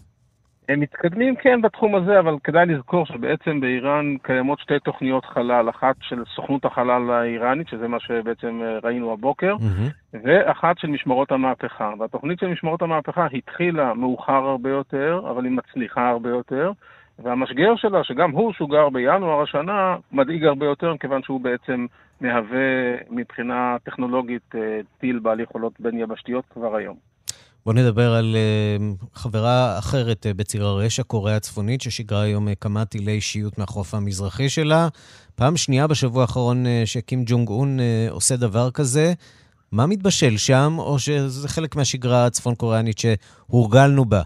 [0.68, 5.96] הם מתקדמים כן בתחום הזה, אבל כדאי לזכור שבעצם באיראן קיימות שתי תוכניות חלל, אחת
[6.00, 10.16] של סוכנות החלל האיראנית, שזה מה שבעצם אה, ראינו הבוקר, Mm-hmm.
[10.24, 11.92] ואחת של משמרות המהפכה.
[11.98, 16.72] והתוכנית של משמרות המהפכה התחילה מאוחר הרבה יותר, אבל היא מצליחה הרבה יותר,
[17.18, 21.86] והמשגר שלה, שגם הוא שוגר בינואר השנה, מדאיג הרבה יותר, מכיוון שהוא בעצם
[22.20, 27.13] מהווה מבחינה טכנולוגית אה, טיל בעל יכולות בין יבשתיות כבר היום.
[27.66, 32.84] בואו נדבר על uh, חברה אחרת uh, בציר הרשע, קוריאה הצפונית, ששיגרה היום uh, כמה
[32.84, 34.88] טילי אישיות מהחוף המזרחי שלה.
[35.34, 37.78] פעם שנייה בשבוע האחרון שקים ג'ונג און
[38.10, 39.12] עושה דבר כזה.
[39.72, 44.22] מה מתבשל שם, או שזה חלק מהשגרה הצפון-קוריאנית שהורגלנו בה?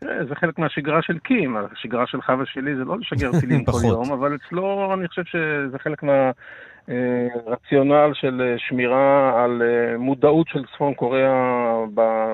[0.00, 3.78] זה חלק מהשגרה של קים, השגרה שלך ושלי זה לא לשגר טילים כל.
[3.84, 6.02] יום, אבל אצלו אני חושב שזה חלק
[6.90, 11.74] מהרציונל של אה, שמירה על אה, מודעות של צפון קוריאה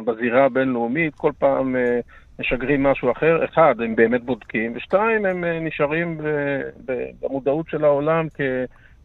[0.05, 2.01] בזירה הבינלאומית, כל פעם אה,
[2.39, 6.21] משגרים משהו אחר, אחד, הם באמת בודקים, ושתיים, הם אה, נשארים
[7.23, 8.27] במודעות של העולם.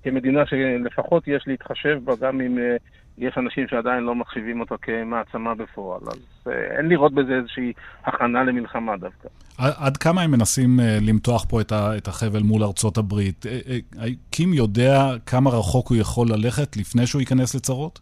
[0.04, 2.76] כמדינה שלפחות יש להתחשב בה, גם אם אה,
[3.22, 6.02] יש אנשים שעדיין לא מחשיבים אותה כמעצמה בפועל.
[6.08, 7.74] אז אה, אין לראות בזה איזושהי
[8.06, 9.28] הכנה למלחמה דווקא.
[9.58, 13.46] עד כמה הם מנסים אה, למתוח פה את החבל מול ארצות הברית?
[13.46, 14.94] אה, קים יודע
[15.26, 18.00] כמה רחוק הוא יכול ללכת לפני שהוא ייכנס לצרות?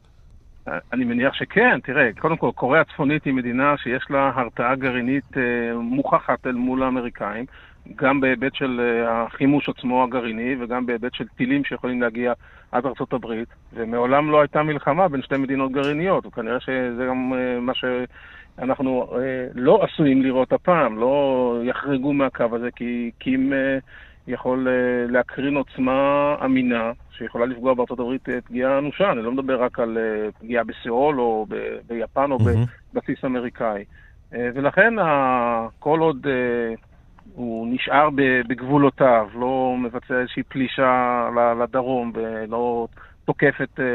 [0.94, 5.32] אני מניח שכן, תראה, קודם כל, קוריאה הצפונית היא מדינה שיש לה הרתעה גרעינית
[5.82, 7.46] מוכחת אל מול האמריקאים,
[7.96, 12.34] גם בהיבט של אה, החימוש עצמו הגרעיני וגם בהיבט של טילים שיכולים להגיע
[12.72, 17.60] עד ארצות הברית, ומעולם לא הייתה מלחמה בין שתי מדינות גרעיניות, וכנראה שזה גם אה,
[17.60, 23.54] מה שאנחנו אה, לא עשויים לראות הפעם, לא יחרגו מהקו הזה, כי קים
[24.28, 24.68] יכול
[25.10, 29.12] להקרין עוצמה אמינה שיכולה לפגוע בארצות הברית פגיעה אנושה.
[29.12, 29.98] אני לא מדבר רק על
[30.40, 31.46] פגיעה בסיאול או
[31.88, 32.38] ביפן או
[32.94, 33.84] בבסיס אמריקאי.
[34.32, 34.94] ולכן
[35.80, 36.28] כל עוד
[37.40, 38.10] הוא נשאר
[38.48, 41.30] בגבולותיו, לא מבצע איזושהי פלישה
[41.64, 42.88] לדרום ולא
[43.30, 43.86] תוקף את אה,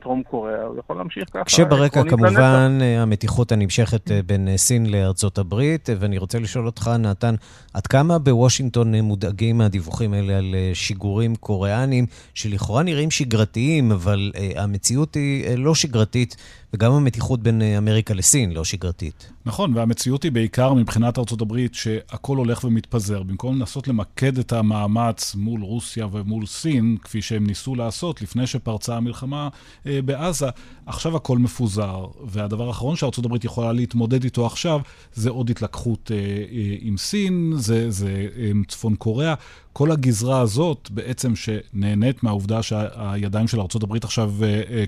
[0.00, 1.44] דרום קוריאה, הוא יכול להמשיך ככה.
[1.44, 2.36] כשברקע עקרונית לנצח.
[2.36, 6.90] כמובן אה, המתיחות הנמשכת אה, בין אה, סין לארצות הברית, אה, ואני רוצה לשאול אותך,
[6.98, 7.34] נתן,
[7.74, 14.32] עד כמה בוושינגטון אה, מודאגים מהדיווחים האלה על אה, שיגורים קוריאניים, שלכאורה נראים שגרתיים, אבל
[14.36, 16.36] אה, המציאות היא אה, לא שגרתית,
[16.74, 19.32] וגם המתיחות בין אה, אמריקה לסין לא שגרתית.
[19.46, 23.22] נכון, והמציאות היא בעיקר מבחינת ארצות הברית, שהכל הולך ומתפזר.
[23.22, 28.96] במקום לנסות למקד את המאמץ מול רוסיה ומול סין, כפי שהם ניסו לעשות לפני שפרצה
[28.96, 29.48] המלחמה
[29.86, 30.48] אה, בעזה,
[30.86, 32.06] עכשיו הכל מפוזר.
[32.26, 34.80] והדבר האחרון שארצות הברית יכולה להתמודד איתו עכשיו,
[35.14, 39.34] זה עוד התלקחות אה, אה, עם סין, זה, זה אה, צפון קוריאה.
[39.72, 44.32] כל הגזרה הזאת בעצם שנהנית מהעובדה שהידיים של הברית עכשיו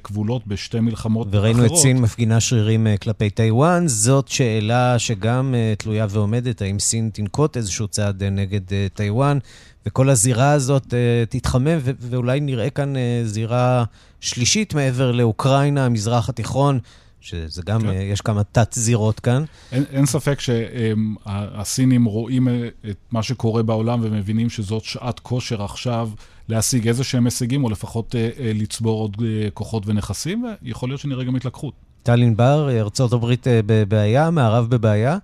[0.04, 1.72] כבולות בשתי מלחמות וראינו אחרות.
[1.72, 7.88] את סין מפגינה שרירים כלפי טיוואן, זאת שאלה שגם תלויה ועומדת, האם סין תנקוט איזשהו
[7.88, 8.60] צעד נגד
[8.94, 9.38] טיוואן,
[9.86, 13.84] וכל הזירה הזאת אה, תתחמם, ו- ואולי נראה כאן אה, זירה
[14.20, 16.78] שלישית מעבר לאוקראינה, המזרח התיכון,
[17.20, 17.88] שזה גם, כן.
[17.88, 19.44] אה, יש כמה תת-זירות כאן.
[19.72, 22.48] אין, אין ספק שהסינים רואים
[22.90, 26.10] את מה שקורה בעולם ומבינים שזאת שעת כושר עכשיו
[26.48, 28.14] להשיג איזה שהם הישגים, או לפחות
[28.54, 29.16] לצבור עוד
[29.54, 31.74] כוחות ונכסים, ויכול להיות שנראה גם התלקחות.
[32.02, 35.18] טל ענבר, אה, בבעיה, מערב בבעיה?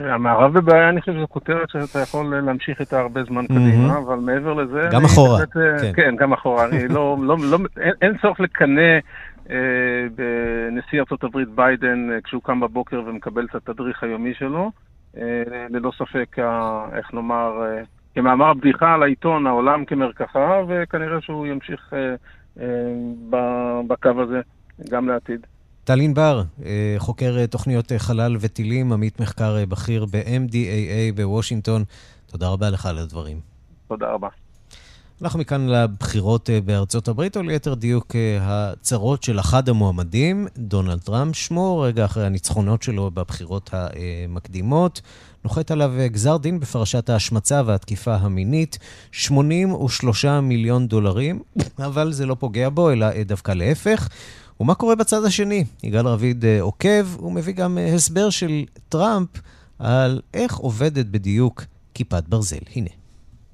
[0.00, 4.52] המערב בבעיה, אני חושב שזו כותרת שאתה יכול להמשיך איתה הרבה זמן קדימה, אבל מעבר
[4.52, 4.88] לזה...
[4.92, 5.46] גם אחורה, אה,
[5.78, 5.92] כן.
[5.94, 6.64] כן, גם אחורה.
[6.64, 8.98] אני לא, לא, לא, אין, אין צורך לקנא
[9.50, 9.56] אה,
[10.14, 14.70] בנשיא הברית ביידן אה, כשהוא קם בבוקר ומקבל את התדריך היומי שלו.
[15.16, 16.36] אה, ללא ספק,
[16.92, 17.82] איך נאמר, אה,
[18.14, 22.14] כמאמר הבדיחה על העיתון, העולם כמרקחה, וכנראה שהוא ימשיך אה,
[22.60, 24.40] אה, בקו הזה
[24.90, 25.46] גם לעתיד.
[25.84, 31.84] טל ענבר, אה, חוקר אה, תוכניות אה, חלל וטילים, עמית מחקר בכיר ב-MDAA בוושינגטון.
[32.26, 33.40] תודה רבה לך על הדברים.
[33.88, 34.28] תודה רבה.
[35.22, 41.80] אנחנו מכאן לבחירות בארצות הברית, או ליתר דיוק הצרות של אחד המועמדים, דונלד טראמפ שמו,
[41.80, 45.00] רגע אחרי הניצחונות שלו בבחירות המקדימות.
[45.44, 48.78] נוחת עליו גזר דין בפרשת ההשמצה והתקיפה המינית,
[49.12, 51.42] 83 מיליון דולרים,
[51.86, 54.08] אבל זה לא פוגע בו, אלא דווקא להפך.
[54.60, 55.64] ומה קורה בצד השני?
[55.82, 59.28] יגאל רביד אה, עוקב, הוא מביא גם אה, הסבר של טראמפ
[59.78, 61.64] על איך עובדת בדיוק
[61.94, 62.56] כיפת ברזל.
[62.76, 62.90] הנה.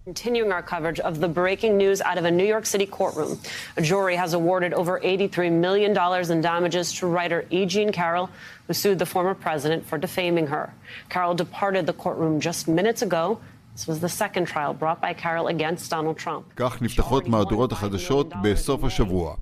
[0.06, 3.38] Continuing our coverage of the breaking news out of a New York City courtroom.
[3.76, 5.92] A jury has awarded over $83 million
[6.32, 7.64] in damages to writer E.
[7.66, 8.28] Jean Carroll,
[8.66, 10.72] who sued the former president for defaming her.
[11.10, 13.38] Carroll departed the courtroom just minutes ago,
[13.80, 16.52] This was the second trial brought by Carroll against Donald Trump.
[16.56, 19.34] כך נפתחות מהדורות החדשות בסוף השבוע.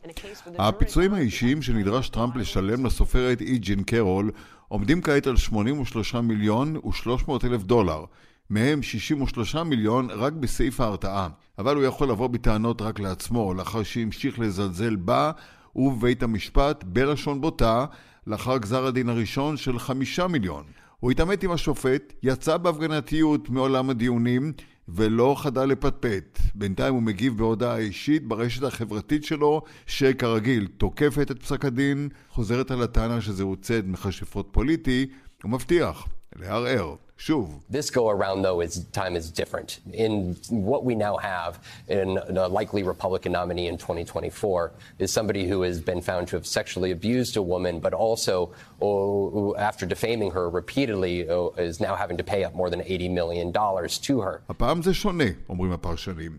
[0.59, 4.31] הפיצויים האישיים שנדרש טראמפ לשלם לסופרת איג'ין קרול
[4.68, 8.05] עומדים כעת על 83 מיליון ו-300 אלף דולר.
[8.51, 11.29] מהם 63 מיליון רק בסעיף ההרתעה.
[11.59, 15.31] אבל הוא יכול לבוא בטענות רק לעצמו, לאחר שהמשיך לזלזל בה
[15.77, 17.85] ובבית המשפט בלשון בוטה,
[18.27, 20.64] לאחר גזר הדין הראשון של חמישה מיליון.
[21.00, 24.52] הוא התעמת עם השופט, יצא בהפגנתיות מעולם הדיונים
[24.88, 26.38] ולא חדל לפטפט.
[26.54, 32.82] בינתיים הוא מגיב בהודעה אישית ברשת החברתית שלו, שכרגיל תוקפת את פסק הדין, חוזרת על
[32.82, 35.06] הטענה שזהו צד מכשפות פוליטי,
[35.44, 36.06] ומבטיח
[36.37, 36.94] לערער.
[37.17, 37.62] שוב.
[37.69, 39.80] This go around though is time is different.
[40.06, 41.54] In what we now have
[41.88, 42.08] in
[42.45, 46.91] a likely Republican nominee in 2024 is somebody who has been found to have sexually
[46.91, 52.26] abused a woman, but also oh, after defaming her repeatedly oh, is now having to
[52.34, 54.41] pay up more than 80 million dollars to her.
[54.49, 56.32] הפעם זה שונה, אומרים הפרשנים.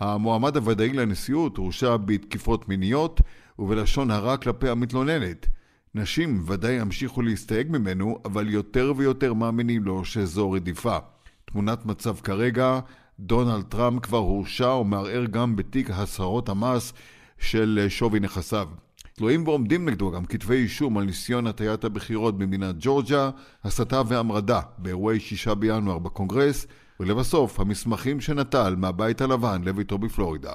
[0.00, 3.20] המועמד הוודאי לנשיאות הורשע בתקיפות מיניות
[3.58, 5.46] ובלשון הרע כלפי המתלוננת.
[5.95, 10.97] נשים ודאי ימשיכו להסתייג ממנו, אבל יותר ויותר מאמינים לו שזו רדיפה.
[11.45, 12.79] תמונת מצב כרגע,
[13.19, 16.93] דונלד טראמפ כבר הורשע ומערער גם בתיק הסהרות המס
[17.39, 18.67] של שווי נכסיו.
[19.13, 23.29] תלויים ועומדים נגדו גם כתבי אישום על ניסיון הטיית הבחירות במדינת ג'ורג'ה,
[23.63, 26.67] הסתה והמרדה באירועי שישה בינואר בקונגרס,
[26.99, 30.53] ולבסוף המסמכים שנטל מהבית הלבן לביתו בפלורידה.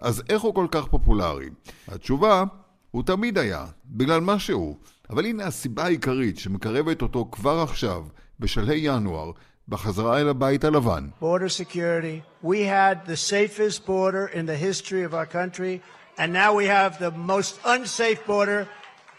[0.00, 1.48] אז איך הוא כל כך פופולרי?
[1.88, 2.44] התשובה
[2.96, 4.76] הוא תמיד היה, בגלל משהו.
[5.10, 8.04] אבל הנה הסיבה העיקרית שמקרבת אותו כבר עכשיו,
[8.40, 9.30] בשלהי ינואר,
[9.68, 11.08] בחזרה אל הבית הלבן.
[11.20, 12.44] Border security.
[12.44, 15.80] We had the safest border in the history of our country,
[16.18, 18.66] and now we have the most unsafe border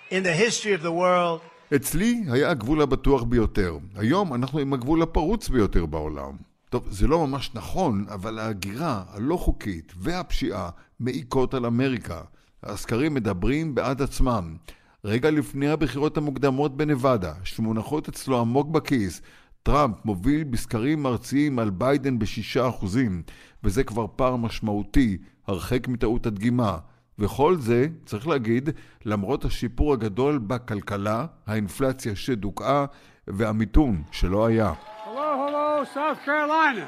[0.10, 1.42] in the history of the world.
[1.76, 3.78] אצלי היה הגבול הבטוח ביותר.
[3.96, 6.34] היום אנחנו עם הגבול הפרוץ ביותר בעולם.
[6.70, 12.22] טוב, זה לא ממש נכון, אבל ההגירה הלא חוקית והפשיעה מעיקות על אמריקה.
[12.64, 14.58] הסקרים מדברים בעד עצמם.
[15.06, 19.22] רגע לפני הבחירות המוקדמות בנבדה, שמונחות אצלו עמוק בכיס,
[19.64, 23.22] טראמפ מוביל בסקרים ארציים על ביידן בשישה אחוזים,
[23.64, 25.18] וזה כבר פער משמעותי,
[25.48, 26.78] הרחק מטעות הדגימה.
[27.20, 28.70] וכל זה, צריך להגיד,
[29.06, 32.86] למרות השיפור הגדול בכלכלה, האינפלציה שדוכאה
[33.28, 34.74] והמיתון שלא היה.
[35.06, 36.88] Hello, hello, South Carolina.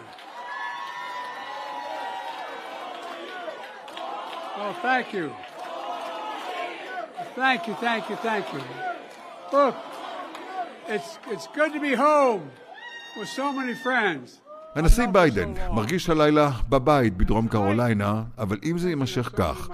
[4.58, 5.49] Oh, thank you.
[7.36, 8.62] Thank you, thank you, thank you.
[9.54, 9.76] Look,
[10.88, 12.42] it's, it's good to be home
[13.18, 14.42] with so many friends.
[14.76, 19.70] הנשיא ביידן מרגיש הלילה בבית בדרום קרוליינה, אבל אם זה יימשך כך,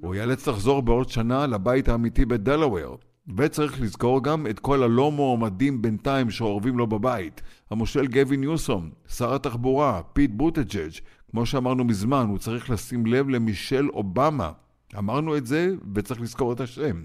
[0.00, 2.98] הוא ייאלץ לחזור בעוד שנה לבית האמיתי בדלוור.
[3.36, 7.42] וצריך לזכור גם את כל הלא מועמדים בינתיים שאורבים לו בבית.
[7.70, 10.90] המושל גווין ניוסום, שר התחבורה, פיט בוטג'ג',
[11.30, 14.50] כמו שאמרנו מזמן, הוא צריך לשים לב למישל אובמה.
[14.98, 17.02] אמרנו את זה, וצריך לזכור את השם.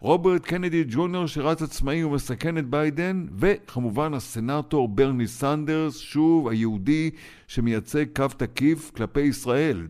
[0.00, 7.10] רוברט קנדי ג'וניור שרץ עצמאי ומסכן את ביידן, וכמובן הסנאטור ברני סנדרס, שוב היהודי
[7.46, 9.86] שמייצג קו תקיף כלפי ישראל.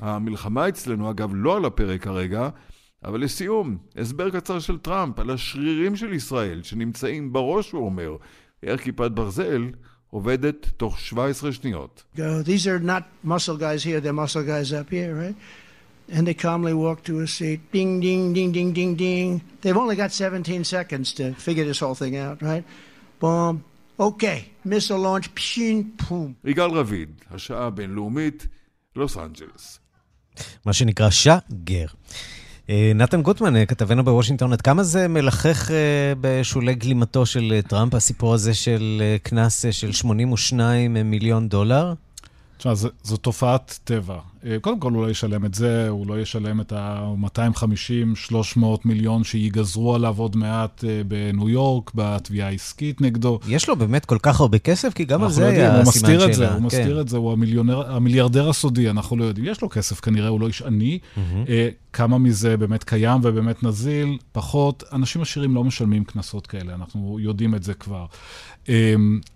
[0.00, 2.48] המלחמה אצלנו אגב לא על הפרק כרגע,
[3.04, 8.16] אבל לסיום, הסבר קצר של טראמפ על השרירים של ישראל שנמצאים בראש, הוא אומר,
[8.62, 9.70] איך כיפת ברזל
[10.10, 12.04] עובדת תוך 17 שניות.
[12.16, 15.36] These are not muscle guys here, they're muscle guys up here, right?
[16.14, 17.60] And they calmly walk to a seat.
[17.76, 19.28] Ding, ding, ding, ding, ding, ding.
[19.62, 22.64] They've only got 17 seconds to figure this whole thing out, right?
[23.20, 23.54] Boom.
[24.08, 24.38] Okay.
[24.64, 25.26] Missile launch.
[25.34, 26.34] Pshin, boom.
[26.44, 28.46] יגאל רביד, השעה הבינלאומית,
[28.96, 29.78] לוס אנג'לס.
[30.66, 31.86] מה שנקרא שגר.
[32.94, 35.70] נתן גוטמן, כתבנו בוושינגטון, עד כמה זה מלחך
[36.20, 41.94] בשולי גלימתו של טראמפ, הסיפור הזה של קנס של 82 מיליון דולר?
[42.58, 44.18] תשמע, זו תופעת טבע.
[44.60, 50.14] קודם כל, הוא לא ישלם את זה, הוא לא ישלם את ה-250-300 מיליון שיגזרו עליו
[50.18, 53.38] עוד מעט בניו יורק, בתביעה העסקית נגדו.
[53.48, 54.92] יש לו באמת כל כך הרבה כסף?
[54.94, 55.76] כי גם על זה היה סימן שאלה.
[55.76, 56.64] הוא מסתיר את זה, הוא כן.
[56.64, 57.36] מסתיר את זה, הוא
[57.86, 59.46] המיליארדר הסודי, אנחנו לא יודעים.
[59.46, 60.98] יש לו כסף כנראה, הוא לא איש עני.
[60.98, 61.18] Mm-hmm.
[61.92, 64.84] כמה מזה באמת קיים ובאמת נזיל, פחות.
[64.92, 68.06] אנשים עשירים לא משלמים קנסות כאלה, אנחנו יודעים את זה כבר.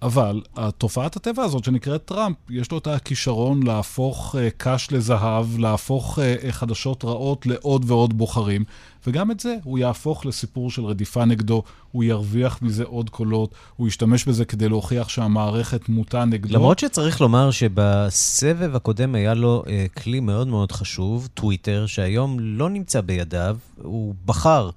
[0.02, 6.18] אבל התופעת הטבע הזאת שנקראת טראמפ, יש לו את הכישרון להפוך קש לזהב, להפוך
[6.50, 8.64] חדשות רעות לעוד ועוד בוחרים,
[9.06, 13.88] וגם את זה הוא יהפוך לסיפור של רדיפה נגדו, הוא ירוויח מזה עוד קולות, הוא
[13.88, 16.54] ישתמש בזה כדי להוכיח שהמערכת מוטה נגדו.
[16.54, 19.64] למרות שצריך לומר שבסבב הקודם היה לו
[19.96, 24.70] כלי מאוד מאוד חשוב, טוויטר, שהיום לא נמצא בידיו, הוא בחר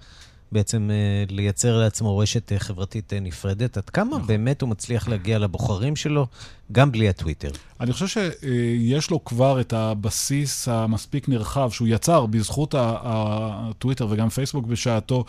[0.51, 3.77] בעצם אה, לייצר לעצמו רשת אה, חברתית אה, נפרדת.
[3.77, 4.27] עד כמה נכון.
[4.27, 6.27] באמת הוא מצליח להגיע לבוחרים שלו,
[6.71, 7.51] גם בלי הטוויטר?
[7.79, 14.65] אני חושב שיש לו כבר את הבסיס המספיק נרחב שהוא יצר בזכות הטוויטר וגם פייסבוק
[14.65, 15.25] בשעתו,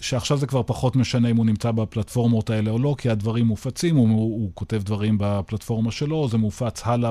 [0.00, 3.96] שעכשיו זה כבר פחות משנה אם הוא נמצא בפלטפורמות האלה או לא, כי הדברים מופצים,
[3.96, 7.10] הוא, הוא כותב דברים בפלטפורמה שלו, זה מופץ הלאה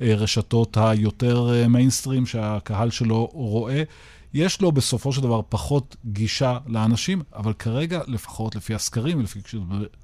[0.00, 3.82] ברשתות היותר מיינסטרים שהקהל שלו רואה.
[4.34, 9.40] יש לו בסופו של דבר פחות גישה לאנשים, אבל כרגע, לפחות לפי הסקרים, ולפי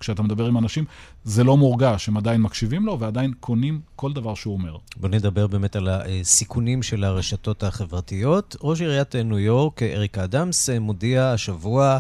[0.01, 0.85] כשאתה מדבר עם אנשים,
[1.24, 4.76] זה לא מורגש, הם עדיין מקשיבים לו ועדיין קונים כל דבר שהוא אומר.
[4.97, 8.57] בוא נדבר באמת על הסיכונים של הרשתות החברתיות.
[8.61, 11.99] ראש עיריית ניו יורק, אריק אדמס, מודיע השבוע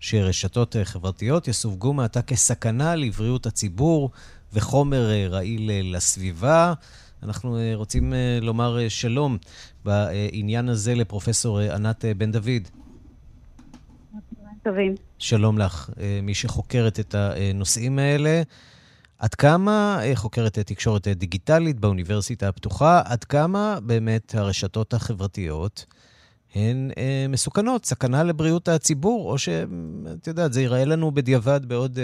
[0.00, 4.10] שרשתות חברתיות יסווגו מעתה כסכנה לבריאות הציבור
[4.52, 6.74] וחומר רעיל לסביבה.
[7.22, 9.38] אנחנו אה, רוצים אה, לומר אה, שלום
[9.84, 12.68] בעניין הזה לפרופסור ענת בן דוד.
[14.64, 14.94] טובים.
[15.18, 15.90] שלום לך,
[16.22, 18.42] מי שחוקרת את הנושאים האלה.
[19.18, 25.86] עד כמה חוקרת תקשורת דיגיטלית באוניברסיטה הפתוחה, עד כמה באמת הרשתות החברתיות
[26.54, 26.90] הן
[27.28, 31.98] מסוכנות, סכנה לבריאות הציבור, או שאת יודעת, זה ייראה לנו בדיעבד בעוד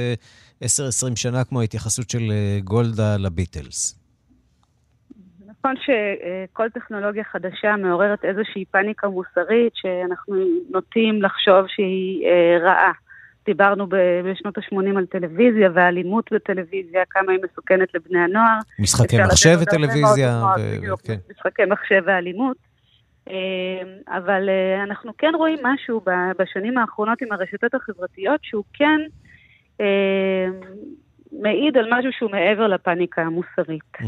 [0.65, 0.67] 10-20
[1.15, 2.33] שנה כמו ההתייחסות של
[2.65, 3.98] גולדה לביטלס.
[5.59, 10.37] נכון שכל טכנולוגיה חדשה מעוררת איזושהי פאניקה מוסרית שאנחנו
[10.71, 12.93] נוטים לחשוב שהיא אה, רעה.
[13.47, 13.87] דיברנו
[14.25, 18.59] בשנות ה-80 על טלוויזיה ואלימות בטלוויזיה, כמה היא מסוכנת לבני הנוער.
[18.79, 20.43] משחקי מחשב וטלוויזיה.
[20.59, 20.97] ו...
[21.05, 21.17] כן.
[21.31, 22.57] משחקי מחשב ואלימות.
[23.29, 23.35] אה,
[24.09, 26.01] אבל אה, אנחנו כן רואים משהו
[26.39, 29.01] בשנים האחרונות עם הרשתות החברתיות שהוא כן
[31.33, 33.99] מעיד על משהו שהוא מעבר לפאניקה המוסרית.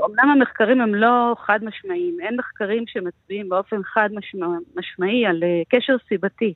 [0.00, 4.08] אומנם המחקרים הם לא חד משמעיים, אין מחקרים שמצביעים באופן חד
[4.76, 6.54] משמעי על אה, קשר סיבתי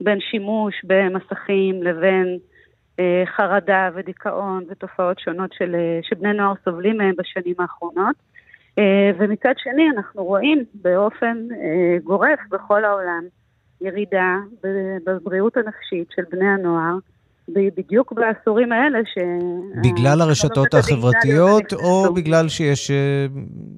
[0.00, 2.38] בין שימוש במסכים לבין
[2.98, 8.16] אה, חרדה ודיכאון ותופעות שונות של, אה, שבני נוער סובלים מהם בשנים האחרונות.
[9.18, 11.48] ומצד שני אנחנו רואים באופן
[12.04, 13.24] גורף בכל העולם
[13.80, 14.36] ירידה
[15.06, 16.94] בבריאות הנפשית של בני הנוער.
[17.48, 19.18] בדיוק בעשורים האלה ש...
[19.82, 22.90] בגלל הרשתות החברתיות, או בגלל שיש...
[22.90, 23.26] אה,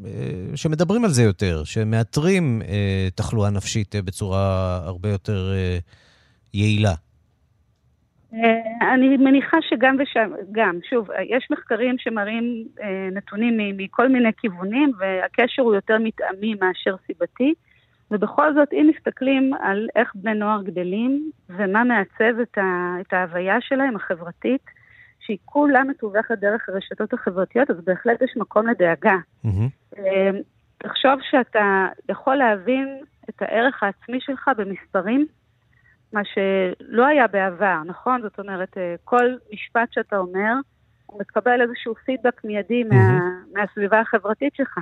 [0.07, 5.53] אה, שמדברים על זה יותר, שמאתרים אה, תחלואה נפשית בצורה הרבה יותר
[6.55, 6.95] יעילה?
[8.95, 12.65] אני מניחה שגם ושם, גם, שוב, יש מחקרים שמראים
[13.13, 17.55] נתונים מכל מיני כיוונים, והקשר הוא יותר מתאמי מאשר סיבתי.
[18.11, 23.61] ובכל זאת, אם מסתכלים על איך בני נוער גדלים ומה מעצב את, ה, את ההוויה
[23.61, 24.63] שלהם, החברתית,
[25.21, 29.17] שהיא כולה מתווכת דרך הרשתות החברתיות, אז בהחלט יש מקום לדאגה.
[29.45, 29.97] Mm-hmm.
[30.79, 33.01] תחשוב שאתה יכול להבין
[33.31, 35.27] את הערך העצמי שלך במספרים,
[36.13, 38.23] מה שלא היה בעבר, נכון?
[38.23, 40.53] זאת אומרת, אה, כל משפט שאתה אומר,
[41.07, 42.95] הוא מקבל איזשהו פידבק מיידי mm-hmm.
[42.95, 43.21] מה,
[43.53, 44.79] מהסביבה החברתית שלך.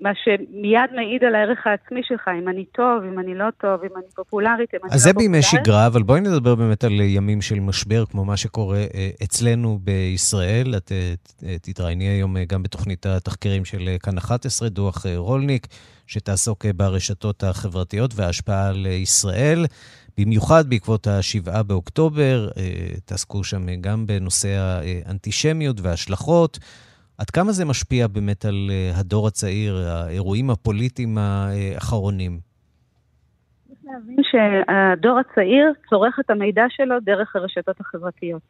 [0.00, 3.96] מה שמיד מעיד על הערך העצמי שלך, אם אני טוב, אם אני לא טוב, אם
[3.96, 4.94] אני פופולרית, אם אני לא פופולרית.
[4.94, 8.84] אז זה בימי שגרה, אבל בואי נדבר באמת על ימים של משבר, כמו מה שקורה
[8.94, 10.74] אה, אצלנו בישראל.
[10.76, 15.66] את אה, תתראייני היום אה, גם בתוכנית התחקירים של כאן 11, דוח רולניק,
[16.06, 19.66] שתעסוק ברשתות החברתיות וההשפעה על ישראל.
[20.18, 22.48] במיוחד בעקבות ה-7 באוקטובר,
[23.04, 26.58] תעסקו שם גם בנושא האנטישמיות וההשלכות.
[27.18, 32.38] עד כמה זה משפיע באמת על אה, הדור הצעיר, האירועים הפוליטיים האחרונים?
[33.68, 38.42] צריך להבין שהדור הצעיר צורך את המידע שלו דרך הרשתות החברתיות.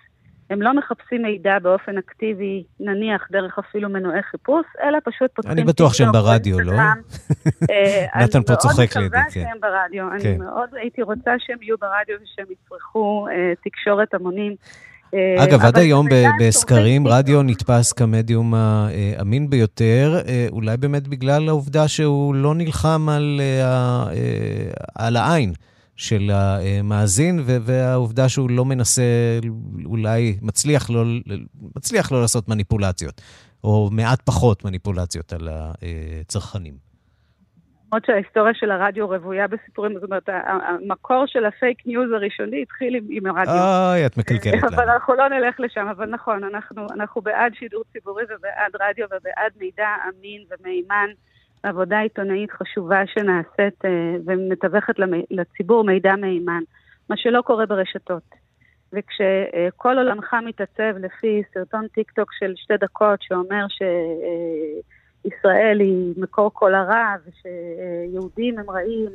[0.50, 5.52] הם לא מחפשים מידע באופן אקטיבי, נניח דרך אפילו מנועי חיפוש, אלא פשוט פותחים...
[5.52, 6.72] אני בטוח שהם ברדיו, לא?
[7.70, 9.00] אה, נתן פה צוחק לידי, כן.
[9.00, 10.12] אני מאוד מקווה שהם ברדיו.
[10.12, 10.38] אני כן.
[10.38, 14.54] מאוד הייתי רוצה שהם יהיו ברדיו ושהם יצרכו אה, תקשורת המונים.
[15.14, 16.06] אה, אגב, עד היום
[16.40, 23.40] בסקרים רדיו נתפס כמדיום האמין ביותר, אה, אולי באמת בגלל העובדה שהוא לא נלחם על,
[23.44, 24.04] אה,
[24.94, 25.52] על העין
[25.96, 29.02] של המאזין, והעובדה שהוא לא מנסה,
[29.84, 31.04] אולי מצליח לא,
[31.76, 33.20] מצליח לא לעשות מניפולציות,
[33.64, 36.87] או מעט פחות מניפולציות על הצרכנים.
[37.88, 43.26] למרות שההיסטוריה של הרדיו רוויה בסיפורים, זאת אומרת, המקור של הפייק ניוז הראשוני התחיל עם,
[43.26, 43.52] הרדיו.
[43.52, 44.68] אוי, את מקלקלת לנו.
[44.68, 49.52] אבל אנחנו לא נלך לשם, אבל נכון, אנחנו, אנחנו בעד שידור ציבורי ובעד רדיו ובעד
[49.60, 51.10] מידע אמין ומהימן.
[51.62, 53.90] עבודה עיתונאית חשובה שנעשית אה,
[54.26, 54.94] ומתווכת
[55.30, 56.62] לציבור מידע מהימן,
[57.10, 58.34] מה שלא קורה ברשתות.
[58.92, 63.82] וכשכל עולמך מתעצב לפי סרטון טיק טוק של שתי דקות שאומר ש...
[65.26, 69.10] אה, ישראל היא מקור כל הרע, ושיהודים הם רעים,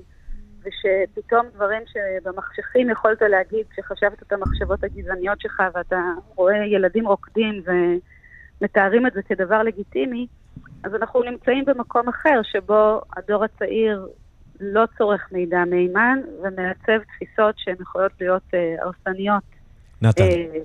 [0.60, 6.00] ושפתאום דברים שבמחשכים יכולת להגיד, כשחשבת את המחשבות הגזעניות שלך ואתה
[6.36, 7.64] רואה ילדים רוקדים
[8.62, 10.28] ומתארים את זה כדבר לגיטימי,
[10.84, 14.08] אז אנחנו נמצאים במקום אחר שבו הדור הצעיר
[14.60, 19.44] לא צורך מידע מהימן ומעצב תפיסות שהן יכולות להיות אה, הרסניות.
[20.02, 20.24] נתן.
[20.24, 20.60] אה,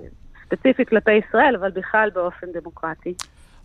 [0.45, 3.13] ספציפית כלפי ישראל, אבל בכלל באופן דמוקרטי.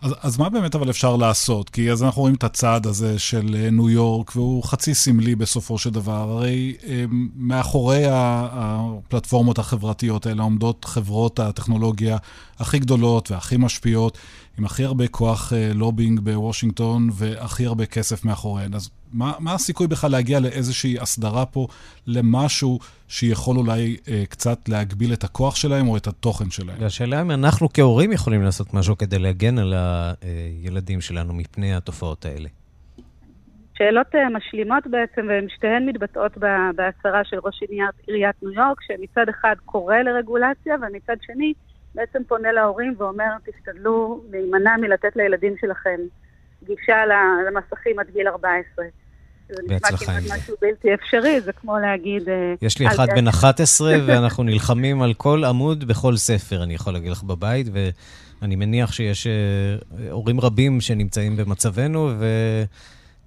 [0.01, 1.69] אז, אז מה באמת אבל אפשר לעשות?
[1.69, 5.77] כי אז אנחנו רואים את הצעד הזה של אה, ניו יורק, והוא חצי סמלי בסופו
[5.77, 6.31] של דבר.
[6.31, 12.17] הרי אה, מאחורי הפלטפורמות החברתיות האלה עומדות חברות הטכנולוגיה
[12.59, 14.17] הכי גדולות והכי משפיעות,
[14.59, 18.73] עם הכי הרבה כוח אה, לובינג בוושינגטון והכי הרבה כסף מאחוריהן.
[18.73, 21.67] אז מה, מה הסיכוי בכלל להגיע לאיזושהי הסדרה פה,
[22.07, 26.77] למשהו שיכול אולי אה, קצת להגביל את הכוח שלהם או את התוכן שלהם?
[26.79, 32.49] והשאלה אם אנחנו כהורים יכולים לעשות משהו כדי להגן על הילדים שלנו מפני התופעות האלה.
[33.77, 36.37] שאלות uh, משלימות בעצם, והן שתיהן מתבטאות
[36.75, 37.61] בהצהרה של ראש
[38.07, 41.53] עיריית ניו יורק, שמצד אחד קורא לרגולציה, ומצד שני
[41.95, 45.99] בעצם פונה להורים ואומר, תשתדלו להימנע מלתת לילדים שלכם
[46.63, 47.05] גישה
[47.47, 48.85] למסכים עד גיל 14.
[49.49, 52.29] זה נשמע כמעט משהו בלתי אפשרי, זה כמו להגיד...
[52.29, 56.93] אה, יש לי אחד בן 11, ואנחנו נלחמים על כל עמוד בכל ספר, אני יכול
[56.93, 57.67] להגיד לך בבית,
[58.41, 59.31] ואני מניח שיש אה,
[60.11, 62.09] הורים רבים שנמצאים במצבנו,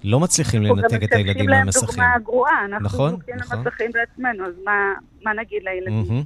[0.05, 1.55] ולא מצליחים לנתק את הילדים מהמסכים.
[1.55, 3.59] אנחנו גם משתפים להם דוגמה גרועה, אנחנו נכון, נכון.
[3.59, 4.93] למסכים בעצמנו, אז מה,
[5.25, 6.25] מה נגיד לילדים?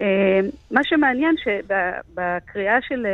[0.00, 0.56] Mm-hmm.
[0.70, 3.06] מה שמעניין שבקריאה של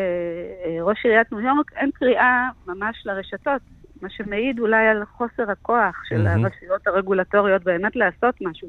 [0.80, 3.62] ראש עיריית ניו יורק אין קריאה ממש לרשתות,
[4.02, 6.26] מה שמעיד אולי על חוסר הכוח של.
[6.26, 8.68] הרשויות הרגולטוריות באמת לעשות משהו.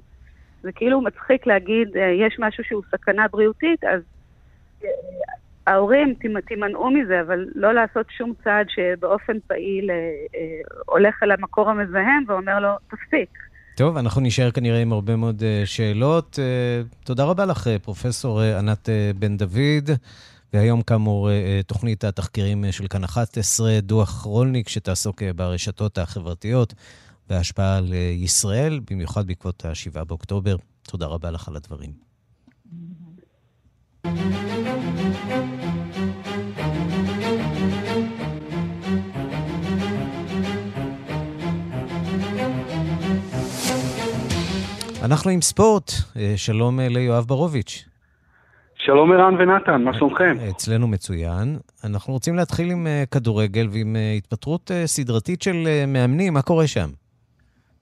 [0.62, 4.02] זה כאילו מצחיק להגיד, אה, יש משהו שהוא סכנה בריאותית, אז
[4.84, 4.90] אה,
[5.68, 9.96] ההורים תימ- תימנעו מזה, אבל לא לעשות שום צעד שבאופן פעיל אה,
[10.36, 13.30] אה, הולך אל המקור המזהם ואומר לו, תפסיק.
[13.76, 16.40] טוב, אנחנו נשאר כנראה עם הרבה מאוד uh, שאלות.
[16.40, 19.90] Uh, תודה רבה לך, פרופסור uh, ענת בן דוד.
[20.54, 21.30] והיום, כאמור,
[21.68, 26.74] תוכנית התחקירים של כאן 11, דוח רולניק, שתעסוק ברשתות החברתיות
[27.30, 30.56] וההשפעה על ישראל, במיוחד בעקבות ה-7 באוקטובר.
[30.84, 31.94] תודה רבה לך על הדברים.
[45.04, 45.92] אנחנו עם ספורט.
[46.18, 47.86] אה, שלום אה, ליואב בורוביץ'.
[48.76, 50.36] שלום ערן ונתן, מה שלומכם?
[50.50, 51.58] אצלנו מצוין.
[51.84, 56.42] אנחנו רוצים להתחיל עם אה, כדורגל ועם אה, התפטרות אה, סדרתית של אה, מאמנים, מה
[56.42, 56.90] קורה שם?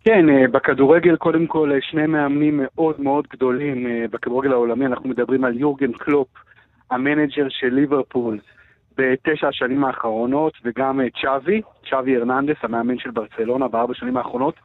[0.03, 5.09] כן, אה, בכדורגל קודם כל אה, שני מאמנים מאוד מאוד גדולים אה, בכדורגל העולמי, אנחנו
[5.09, 6.27] מדברים על יורגן קלופ,
[6.91, 8.39] המנג'ר של ליברפול
[8.97, 14.55] בתשע השנים האחרונות, וגם אה, צ'אבי, צ'אבי הרננדס, המאמן של ברצלונה בארבע השנים האחרונות.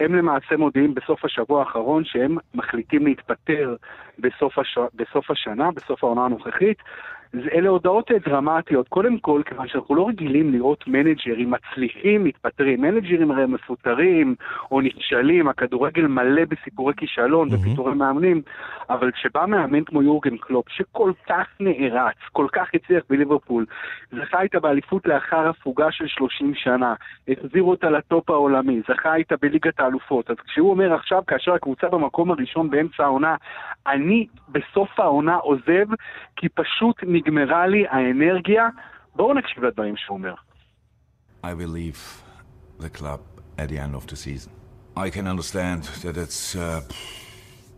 [0.00, 3.76] הם למעשה מודיעים בסוף השבוע האחרון שהם מחליטים להתפטר
[4.18, 4.78] בסוף, הש...
[4.94, 6.78] בסוף השנה, בסוף העונה הנוכחית.
[7.52, 8.88] אלה הודעות אה, דרמטיות.
[8.88, 12.80] קודם כל, כיוון שאנחנו לא רגילים לראות מנג'רים מצליחים מתפטרים.
[12.80, 14.34] מנג'רים הרי מפוטרים
[14.70, 18.42] או נכשלים, הכדורגל מלא בסיפורי כישלון ופיטורי מאמנים,
[18.90, 23.66] אבל כשבא מאמן כמו יורגן קלופ, שכל כך נערץ, כל כך הצליח בליברפול,
[24.12, 26.94] זכה איתה באליפות לאחר הפוגה של 30 שנה,
[27.28, 30.30] החזיר אותה לטופ העולמי, זכה איתה בליגת האלופות.
[30.30, 33.36] אז כשהוא אומר עכשיו, כאשר הקבוצה במקום הראשון באמצע העונה,
[33.86, 35.86] אני בסוף העונה עוזב,
[36.36, 38.68] כי פשוט נגמרה לי האנרגיה,
[39.16, 40.34] בואו נקשיב לדברים שהוא אומר.
[41.44, 42.22] I will leave
[42.84, 43.20] the club
[43.58, 44.50] at the end of the season.
[44.96, 46.80] I can understand that it's uh,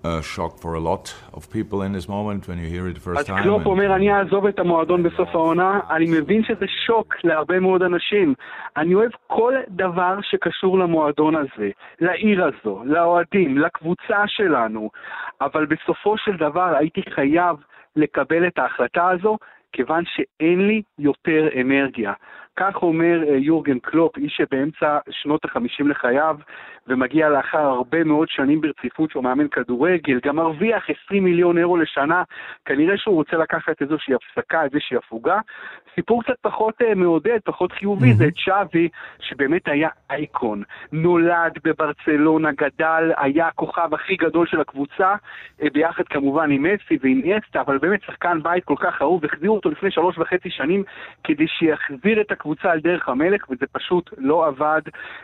[0.04, 3.00] a shock for a lot of people in this moment when you hear it the
[3.00, 3.42] first אז time.
[3.42, 7.82] קלופ and- אומר, אני אעזוב את המועדון בסוף העונה, אני מבין שזה שוק להרבה מאוד
[7.82, 8.34] אנשים.
[8.76, 11.70] אני אוהב כל דבר שקשור למועדון הזה,
[12.00, 14.90] לעיר הזו, לאוהדים, לקבוצה שלנו,
[15.40, 17.56] אבל בסופו של דבר הייתי חייב
[17.96, 19.38] לקבל את ההחלטה הזו,
[19.72, 22.12] כיוון שאין לי יותר אנרגיה.
[22.56, 26.36] כך אומר אה, יורגן קלופ, איש שבאמצע שנות החמישים לחייו,
[26.88, 32.22] ומגיע לאחר הרבה מאוד שנים ברציפות שהוא מאמן כדורגל, גם מרוויח 20 מיליון אירו לשנה,
[32.64, 35.40] כנראה שהוא רוצה לקחת איזושהי הפסקה, איזושהי הפוגה.
[35.94, 38.88] סיפור קצת פחות אה, מעודד, פחות חיובי, זה צ'אבי,
[39.20, 40.62] שבאמת היה אייקון.
[40.92, 45.14] נולד בברצלונה, גדל, היה הכוכב הכי גדול של הקבוצה,
[45.62, 49.56] אה, ביחד כמובן עם מסי ועם אסטה, אבל באמת שחקן בית כל כך אהוב, החזירו
[49.56, 50.82] אותו לפני שלוש וחצי שנים
[51.24, 54.82] כדי שיחזיר את הקבוצה על דרך המלך, וזה פשוט לא עבד.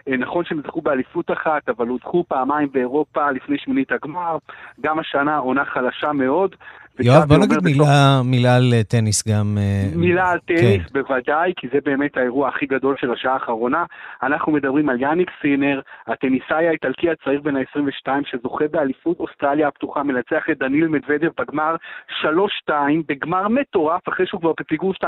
[0.08, 4.38] אה, נכון שהם זכו באליפות אחת, אבל הודחו פעמיים באירופה לפני שמינית הגמר,
[4.80, 6.56] גם השנה עונה חלשה מאוד,
[7.00, 9.58] יואב, בוא נגיד מילה, מילה על טניס גם.
[9.96, 11.00] מילה על טניס, כן.
[11.00, 13.84] בוודאי, כי זה באמת האירוע הכי גדול של השעה האחרונה.
[14.22, 20.44] אנחנו מדברים על יאניק סינר, הטניסאי האיטלקי הצעיר בן ה-22, שזוכה באליפות אוסטרליה הפתוחה, מנצח
[20.50, 21.76] את דניל מדוודב בגמר
[22.68, 22.72] 3-2,
[23.08, 25.04] בגמר מטורף, אחרי שהוא כבר בפיגור 2-0.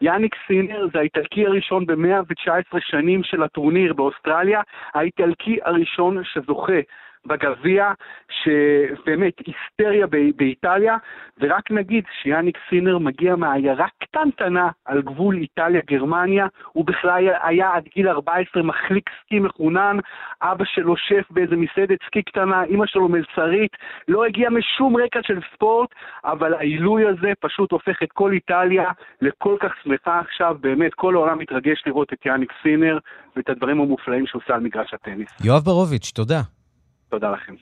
[0.00, 4.60] יאניק סינר זה האיטלקי הראשון ב-119 שנים של הטורניר באוסטרליה,
[4.94, 6.80] האיטלקי הראשון שזוכה
[7.26, 7.92] בגביע,
[8.30, 10.06] שבאמת היסטריה
[10.36, 10.96] באיטליה,
[11.40, 18.08] ורק נגיד שיאניק סינר מגיע מעיירה קטנטנה על גבול איטליה-גרמניה, הוא בכלל היה עד גיל
[18.08, 19.96] 14 מחליק סקי מחונן,
[20.42, 23.76] אבא שלו שף באיזה מסעדת סקי קטנה, אימא שלו מלצרית,
[24.08, 25.88] לא הגיע משום רקע של ספורט,
[26.24, 31.38] אבל העילוי הזה פשוט הופך את כל איטליה לכל כך שמחה עכשיו, באמת כל העולם
[31.38, 32.98] מתרגש לראות את יאניק סינר
[33.36, 35.28] ואת הדברים המופלאים שהוא עושה על מגרש הטניס.
[35.44, 36.61] יואב ברוביץ', תודה.
[37.12, 37.54] תודה לכם.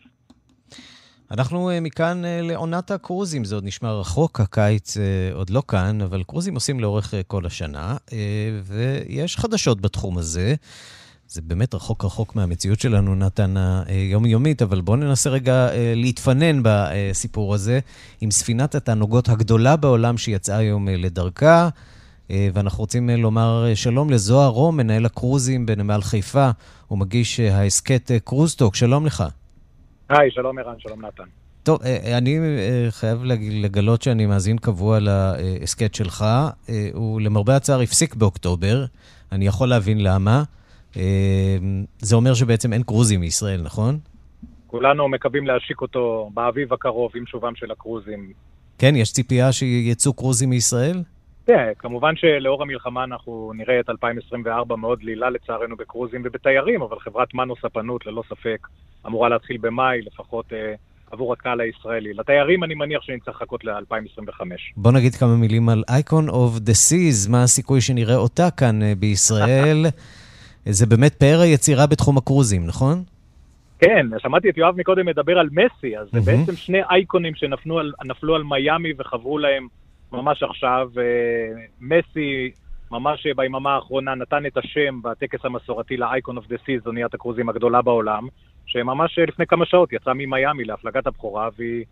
[1.30, 6.00] אנחנו אה, מכאן אה, לעונת הקרוזים, זה עוד נשמע רחוק, הקיץ אה, עוד לא כאן,
[6.00, 7.96] אבל קרוזים עושים לאורך כל השנה,
[8.64, 10.54] ויש חדשות בתחום הזה.
[11.28, 13.54] זה באמת רחוק רחוק מהמציאות שלנו, נתן,
[13.86, 17.80] היומיומית, אבל בואו ננסה רגע להתפנן בסיפור הזה
[18.20, 21.68] עם ספינת התענוגות הגדולה בעולם שיצאה היום לדרכה.
[22.30, 26.50] ואנחנו רוצים לומר שלום לזוהר רום, מנהל הקרוזים בנמל חיפה,
[26.88, 29.24] הוא מגיש ההסכת קרוזטוק, שלום לך.
[30.10, 31.24] היי, שלום ערן, שלום נתן.
[31.62, 33.24] טוב, אה, אני אה, חייב
[33.62, 36.24] לגלות שאני מאזין קבוע להסכת שלך.
[36.68, 38.84] אה, הוא למרבה הצער הפסיק באוקטובר,
[39.32, 40.42] אני יכול להבין למה.
[41.98, 43.98] זה אומר שבעצם אין קרוזים מישראל, נכון?
[44.66, 48.32] כולנו מקווים להשיק אותו באביב הקרוב עם שובם של הקרוזים.
[48.78, 51.02] כן, יש ציפייה שיצאו קרוזים מישראל?
[51.50, 57.34] כן, כמובן שלאור המלחמה אנחנו נראה את 2024 מאוד דלילה לצערנו בקרוזים ובתיירים, אבל חברת
[57.34, 58.66] מנו ספנות ללא ספק
[59.06, 60.74] אמורה להתחיל במאי, לפחות אה,
[61.10, 62.12] עבור הקהל הישראלי.
[62.12, 64.40] לתיירים אני מניח שנצטרך לחכות ל-2025.
[64.76, 68.92] בוא נגיד כמה מילים על Icon of the Seas, מה הסיכוי שנראה אותה כאן אה,
[68.98, 69.86] בישראל?
[70.78, 73.02] זה באמת פאר היצירה בתחום הקרוזים, נכון?
[73.78, 77.92] כן, שמעתי את יואב מקודם מדבר על מסי, אז זה בעצם שני אייקונים שנפלו על,
[78.34, 79.66] על מיאמי וחברו להם
[80.12, 80.88] ממש עכשיו.
[80.98, 82.50] אה, מסי
[82.90, 87.82] ממש ביממה האחרונה נתן את השם בטקס המסורתי ל-Icon of the Seas, אוניית הקרוזים הגדולה
[87.82, 88.28] בעולם,
[88.66, 91.84] שממש לפני כמה שעות יצאה ממיאמי להפלגת הבכורה, והיא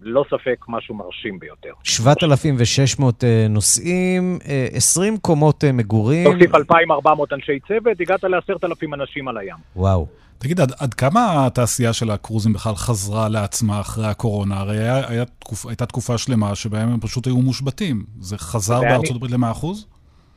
[0.00, 1.72] לא ספק משהו מרשים ביותר.
[1.84, 4.38] 7,600 אה, נוסעים,
[4.72, 6.32] 20 אה, קומות מגורים.
[6.32, 9.56] תוסיף 2,400 אנשי צוות, הגעת ל-10,000 אנשים על הים.
[9.76, 10.06] וואו.
[10.44, 14.60] תגיד, עד, עד כמה התעשייה של הקרוזים בכלל חזרה לעצמה אחרי הקורונה?
[14.60, 18.04] הרי היה, היה תקופ, הייתה תקופה שלמה שבהם הם פשוט היו מושבתים.
[18.20, 19.66] זה חזר בארצות הברית ל-100%?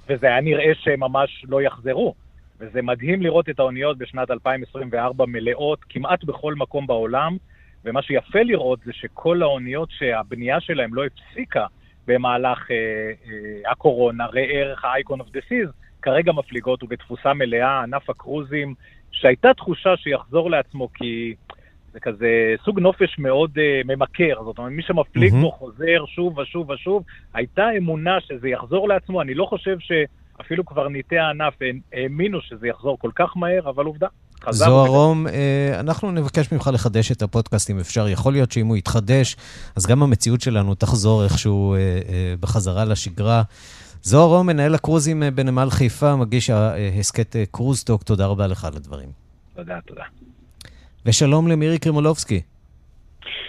[0.10, 2.16] וזה היה נראה שהם ממש לא יחזרו.
[2.60, 7.38] וזה מדהים לראות את האוניות בשנת 2024 מלאות כמעט בכל מקום בעולם,
[7.86, 11.66] ומה שיפה לראות זה שכל האוניות שהבנייה שלהן לא הפסיקה
[12.08, 18.10] במהלך אה, אה, הקורונה, ראה ערך ה-Icon of the Seas, כרגע מפליגות ובתפוסה מלאה, ענף
[18.10, 18.74] הקרוזים
[19.12, 21.36] שהייתה תחושה שיחזור לעצמו כי
[21.94, 25.42] זה כזה סוג נופש מאוד uh, ממכר, זאת אומרת, מי שמפליג mm-hmm.
[25.42, 27.04] בו חוזר שוב ושוב ושוב,
[27.34, 31.54] הייתה אמונה שזה יחזור לעצמו, אני לא חושב שאפילו קברניטי הענף
[31.94, 34.08] האמינו שזה יחזור כל כך מהר, אבל עובדה.
[34.50, 38.08] זוהר רום, אה, אנחנו נבקש ממך לחדש את הפודקאסט אם אפשר.
[38.08, 39.36] יכול להיות שאם הוא יתחדש,
[39.76, 41.80] אז גם המציאות שלנו תחזור איכשהו אה,
[42.40, 43.42] בחזרה לשגרה.
[44.10, 48.74] זוהר רום, מנהל הקרוזים אה, בנמל חיפה, מגיש ההסכת אה, קרוזטוק, תודה רבה לך על
[48.76, 49.10] הדברים.
[49.56, 50.04] תודה, תודה.
[51.06, 52.42] ושלום למירי קרימולובסקי.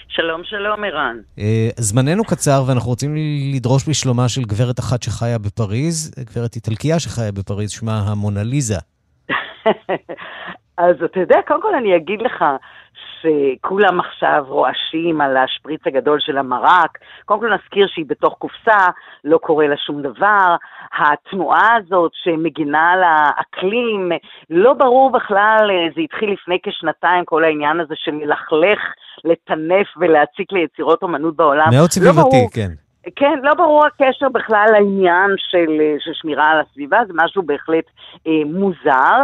[0.09, 1.17] שלום, שלום, ערן.
[1.39, 3.17] אה, זמננו קצר, ואנחנו רוצים
[3.55, 8.79] לדרוש בשלומה של גברת אחת שחיה בפריז, גברת איטלקיה שחיה בפריז, שמה המונליזה.
[10.79, 12.45] אז אתה יודע, קודם כל אני אגיד לך
[13.21, 16.99] שכולם עכשיו רועשים על השפריץ הגדול של המרק.
[17.25, 18.87] קודם כל נזכיר שהיא בתוך קופסה,
[19.25, 20.57] לא קורה לה שום דבר.
[20.99, 24.13] התנועה הזאת שמגינה על האקלים,
[24.51, 28.81] לא ברור בכלל, זה התחיל לפני כשנתיים, כל העניין הזה של ללכלך,
[29.25, 31.69] לטנף ולהציק ליצירות אומנות בעולם.
[31.73, 32.88] מאוד סביבתי, לא כן.
[33.17, 37.85] כן, לא ברור הקשר בכלל לעניין של, אה, של שמירה על הסביבה, זה משהו בהחלט
[38.27, 39.19] אה, מוזר,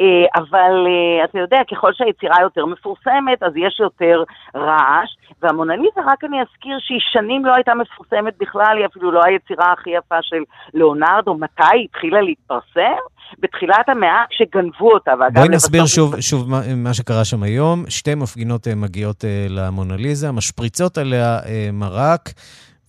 [0.00, 4.22] אה, אבל אה, אתה יודע, ככל שהיצירה יותר מפורסמת, אז יש יותר
[4.56, 5.10] רעש,
[5.42, 9.90] והמונליזה, רק אני אזכיר שהיא שנים לא הייתה מפורסמת בכלל, היא אפילו לא היצירה הכי
[9.90, 10.42] יפה של
[10.74, 13.00] ליאונרדו, מתי היא התחילה להתפרסם?
[13.38, 15.10] בתחילת המאה כשגנבו אותה.
[15.34, 17.84] בואי נסביר שוב, שוב מה, מה שקרה שם היום.
[17.88, 21.38] שתי מפגינות אה, מגיעות אה, למונליזה, משפריצות עליה
[21.72, 22.20] מרק.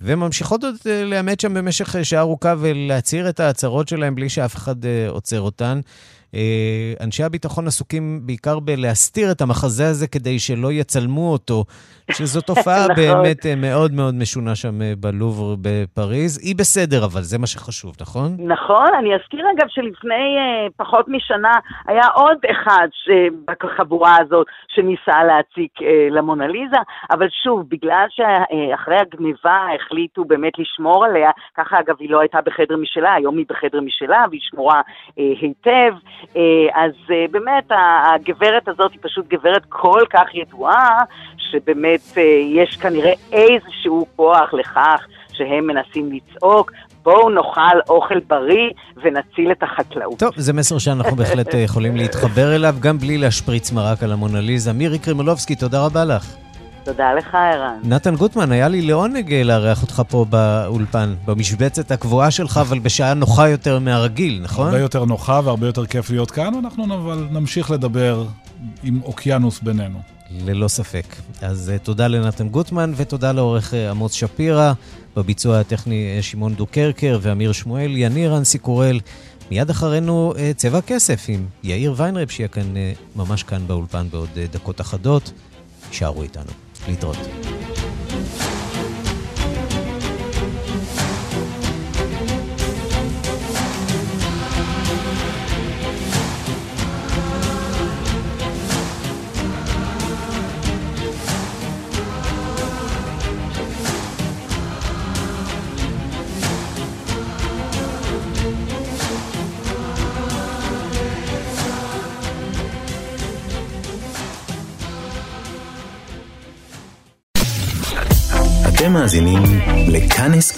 [0.02, 4.56] וממשיכות עוד אה, לאמת שם במשך אה, שעה ארוכה ולהצהיר את ההצהרות שלהם בלי שאף
[4.56, 5.80] אחד אה, עוצר אותן.
[6.36, 11.64] אה, אנשי הביטחון עסוקים בעיקר בלהסתיר את המחזה הזה כדי שלא יצלמו אותו,
[12.12, 12.96] שזו תופעה נכון.
[12.96, 16.40] באמת אה, מאוד מאוד משונה שם אה, בלובר בפריז.
[16.48, 18.38] היא בסדר, אבל זה מה שחשוב, נכון?
[18.40, 21.54] נכון, אני אזכיר אגב שלפני אה, פחות משנה
[21.88, 22.88] היה עוד אחד
[23.48, 26.78] בחבורה הזאת שניסה להציק אה, למונליזה,
[27.12, 32.78] אבל שוב, בגלל שאחרי הגניבה החליטו באמת לשמור עליה, ככה אגב היא לא הייתה בחדר
[32.78, 34.82] משלה, היום היא בחדר משלה והיא שמורה
[35.20, 35.94] אה, היטב,
[36.74, 41.00] אז אה, באמת הגברת הזאת היא פשוט גברת כל כך ידועה,
[41.38, 42.24] שבאמת אה,
[42.56, 46.72] יש כנראה איזשהו כוח לכך שהם מנסים לצעוק,
[47.04, 48.70] בואו נאכל אוכל בריא
[49.04, 50.20] ונציל את החקלאות.
[50.20, 54.74] טוב, זה מסר שאנחנו בהחלט אה, יכולים להתחבר אליו, גם בלי להשפריץ מרק על המונליזה.
[54.74, 56.36] מירי קרימולובסקי, תודה רבה לך.
[56.84, 57.80] תודה לך, ערן.
[57.84, 63.14] נתן גוטמן, היה לי לעונג אה, לארח אותך פה באולפן, במשבצת הקבועה שלך, אבל בשעה
[63.14, 64.68] נוחה יותר מהרגיל, נכון?
[64.68, 68.26] הרבה יותר נוחה והרבה יותר כיף להיות כאן, אנחנו אבל נמשיך לדבר
[68.84, 70.00] עם אוקיינוס בינינו.
[70.46, 71.06] ללא ספק.
[71.42, 74.74] אז uh, תודה לנתן גוטמן ותודה לעורך uh, עמוס שפירא,
[75.16, 79.00] בביצוע הטכני uh, שמעון דוקרקר ואמיר שמואל, יניר אנסי קורל.
[79.52, 84.30] מיד אחרינו uh, צבע כסף עם יאיר ויינרב, שיהיה כאן uh, ממש כאן באולפן בעוד
[84.36, 85.32] uh, דקות אחדות.
[85.92, 86.52] יישארו איתנו.
[86.88, 87.18] להתראות.